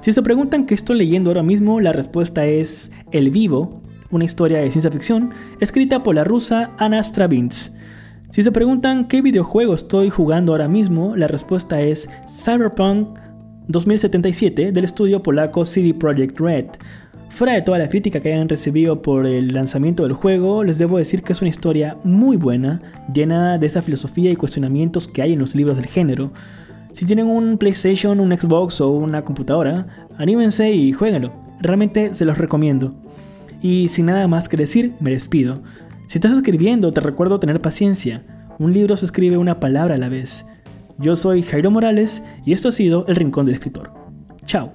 Si 0.00 0.12
se 0.12 0.22
preguntan 0.22 0.66
qué 0.66 0.74
estoy 0.74 0.98
leyendo 0.98 1.30
ahora 1.30 1.42
mismo, 1.42 1.80
la 1.80 1.92
respuesta 1.92 2.46
es 2.46 2.92
El 3.10 3.30
Vivo 3.30 3.82
una 4.10 4.24
historia 4.24 4.58
de 4.58 4.70
ciencia 4.70 4.90
ficción 4.90 5.30
escrita 5.60 6.02
por 6.02 6.14
la 6.14 6.24
rusa 6.24 6.70
Anna 6.78 7.02
Stravins. 7.02 7.72
Si 8.30 8.42
se 8.42 8.52
preguntan 8.52 9.08
qué 9.08 9.22
videojuego 9.22 9.74
estoy 9.74 10.10
jugando 10.10 10.52
ahora 10.52 10.68
mismo, 10.68 11.16
la 11.16 11.28
respuesta 11.28 11.80
es 11.80 12.08
Cyberpunk 12.28 13.18
2077 13.68 14.72
del 14.72 14.84
estudio 14.84 15.22
polaco 15.22 15.64
CD 15.64 15.94
Projekt 15.94 16.38
Red. 16.40 16.66
Fuera 17.30 17.52
de 17.52 17.62
toda 17.62 17.78
la 17.78 17.88
crítica 17.88 18.20
que 18.20 18.32
hayan 18.32 18.48
recibido 18.48 19.02
por 19.02 19.26
el 19.26 19.52
lanzamiento 19.52 20.02
del 20.02 20.12
juego, 20.12 20.64
les 20.64 20.78
debo 20.78 20.98
decir 20.98 21.22
que 21.22 21.32
es 21.32 21.40
una 21.40 21.50
historia 21.50 21.96
muy 22.02 22.36
buena, 22.36 22.80
llena 23.12 23.58
de 23.58 23.66
esa 23.66 23.82
filosofía 23.82 24.30
y 24.30 24.36
cuestionamientos 24.36 25.06
que 25.06 25.22
hay 25.22 25.34
en 25.34 25.38
los 25.38 25.54
libros 25.54 25.76
del 25.76 25.86
género. 25.86 26.32
Si 26.92 27.04
tienen 27.04 27.26
un 27.26 27.58
PlayStation, 27.58 28.18
un 28.18 28.36
Xbox 28.36 28.80
o 28.80 28.90
una 28.90 29.24
computadora, 29.24 30.08
anímense 30.16 30.72
y 30.72 30.92
jueguenlo. 30.92 31.32
Realmente 31.60 32.14
se 32.14 32.24
los 32.24 32.38
recomiendo. 32.38 32.94
Y 33.60 33.88
sin 33.88 34.06
nada 34.06 34.26
más 34.28 34.48
que 34.48 34.56
decir, 34.56 34.94
me 35.00 35.10
despido. 35.10 35.62
Si 36.06 36.18
estás 36.18 36.32
escribiendo, 36.32 36.90
te 36.90 37.00
recuerdo 37.00 37.40
tener 37.40 37.60
paciencia. 37.60 38.24
Un 38.58 38.72
libro 38.72 38.96
se 38.96 39.04
escribe 39.04 39.36
una 39.36 39.60
palabra 39.60 39.94
a 39.94 39.98
la 39.98 40.08
vez. 40.08 40.46
Yo 40.98 41.16
soy 41.16 41.42
Jairo 41.42 41.70
Morales 41.70 42.22
y 42.44 42.52
esto 42.52 42.68
ha 42.68 42.72
sido 42.72 43.06
El 43.06 43.16
Rincón 43.16 43.46
del 43.46 43.54
Escritor. 43.54 43.92
Chao. 44.46 44.72